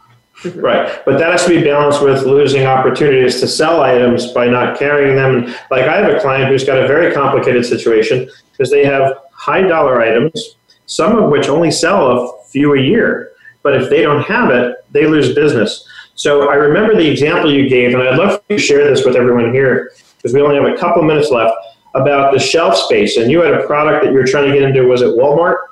[0.55, 4.79] Right, but that has to be balanced with losing opportunities to sell items by not
[4.79, 5.53] carrying them.
[5.69, 9.63] Like I have a client who's got a very complicated situation because they have high
[9.63, 10.55] dollar items,
[10.85, 13.33] some of which only sell a few a year.
[13.63, 15.85] But if they don't have it, they lose business.
[16.19, 19.05] So I remember the example you gave, and I'd love for you to share this
[19.05, 21.55] with everyone here because we only have a couple minutes left
[21.95, 23.15] about the shelf space.
[23.15, 24.83] And you had a product that you were trying to get into.
[24.83, 25.67] Was it Walmart?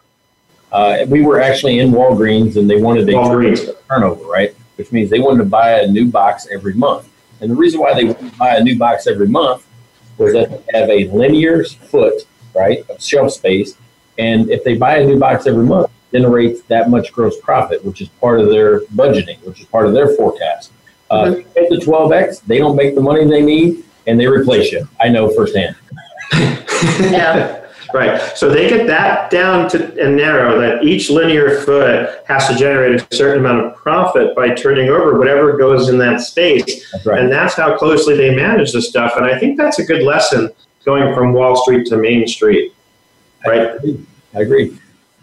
[0.71, 3.11] Uh, we were actually in Walgreens and they wanted a
[3.89, 4.55] turnover, right?
[4.77, 7.09] Which means they wanted to buy a new box every month.
[7.41, 9.67] And the reason why they wanted to buy a new box every month
[10.17, 12.25] was that they have a linear foot,
[12.55, 13.75] right, of shelf space.
[14.17, 18.01] And if they buy a new box every month, generates that much gross profit, which
[18.01, 20.71] is part of their budgeting, which is part of their forecast.
[21.09, 24.87] Uh, At the 12X, they don't make the money they need and they replace you.
[24.99, 25.75] I know firsthand.
[26.99, 27.63] Yeah.
[27.93, 28.21] Right.
[28.37, 33.01] So they get that down to and narrow that each linear foot has to generate
[33.01, 36.91] a certain amount of profit by turning over whatever goes in that space.
[36.91, 37.19] That's right.
[37.19, 39.13] And that's how closely they manage the stuff.
[39.15, 40.51] And I think that's a good lesson
[40.85, 42.73] going from Wall Street to Main Street.
[43.45, 43.79] Right.
[44.35, 44.77] I agree.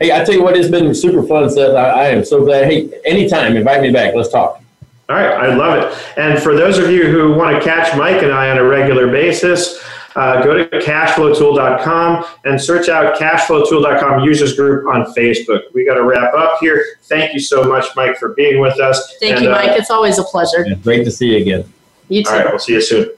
[0.04, 1.74] Hey, I tell you what, it's been super fun, Seth.
[1.74, 2.70] I, I am so glad.
[2.70, 4.14] Hey, anytime, invite me back.
[4.14, 4.62] Let's talk.
[5.08, 6.18] All right, I love it.
[6.18, 9.06] And for those of you who want to catch Mike and I on a regular
[9.10, 9.82] basis,
[10.14, 15.72] uh, go to cashflowtool.com and search out cashflowtool.com users group on Facebook.
[15.72, 16.84] We got to wrap up here.
[17.04, 19.16] Thank you so much, Mike, for being with us.
[19.20, 19.70] Thank And, you, uh, Mike.
[19.70, 20.66] It's always a pleasure.
[20.68, 21.72] Yeah, great to see you again.
[22.10, 22.30] You too.
[22.30, 23.08] all right, we'll see you soon.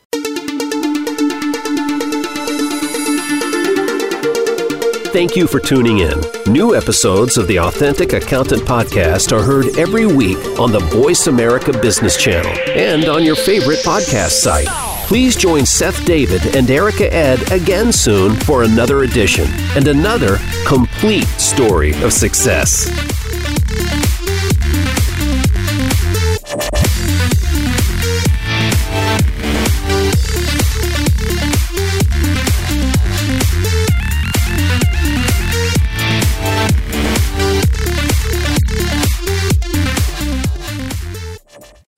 [5.17, 6.21] Thank you for tuning in.
[6.47, 11.73] New episodes of the Authentic Accountant Podcast are heard every week on the Voice America
[11.73, 14.69] Business Channel and on your favorite podcast site.
[15.07, 20.37] Please join Seth David and Erica Ed again soon for another edition and another
[20.67, 22.87] complete story of success.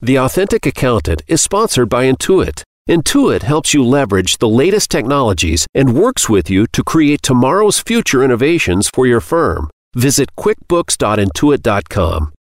[0.08, 2.62] The Authentic Accountant is sponsored by Intuit.
[2.88, 8.24] Intuit helps you leverage the latest technologies and works with you to create tomorrow's future
[8.24, 9.68] innovations for your firm.
[9.94, 12.32] Visit quickbooks.intuit.com